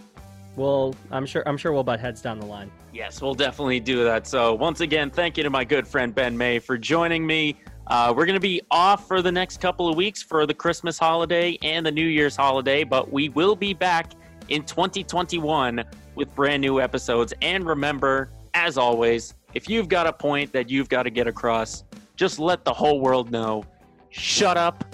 [0.57, 2.71] We'll, I'm sure, I'm sure we'll butt heads down the line.
[2.95, 4.27] Yes, we'll definitely do that.
[4.27, 7.57] So once again, thank you to my good friend Ben May for joining me.
[7.89, 10.99] Uh, we're going to be off for the next couple of weeks for the Christmas
[10.99, 14.13] holiday and the New Year's holiday, but we will be back
[14.49, 17.35] in 2021 with brand new episodes.
[17.43, 21.85] And remember, as always, if you've got a point that you've got to get across,
[22.17, 23.63] just let the whole world know.
[24.09, 24.88] Shut up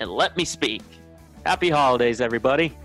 [0.00, 0.82] and let me speak.
[1.44, 2.76] Happy holidays, everybody.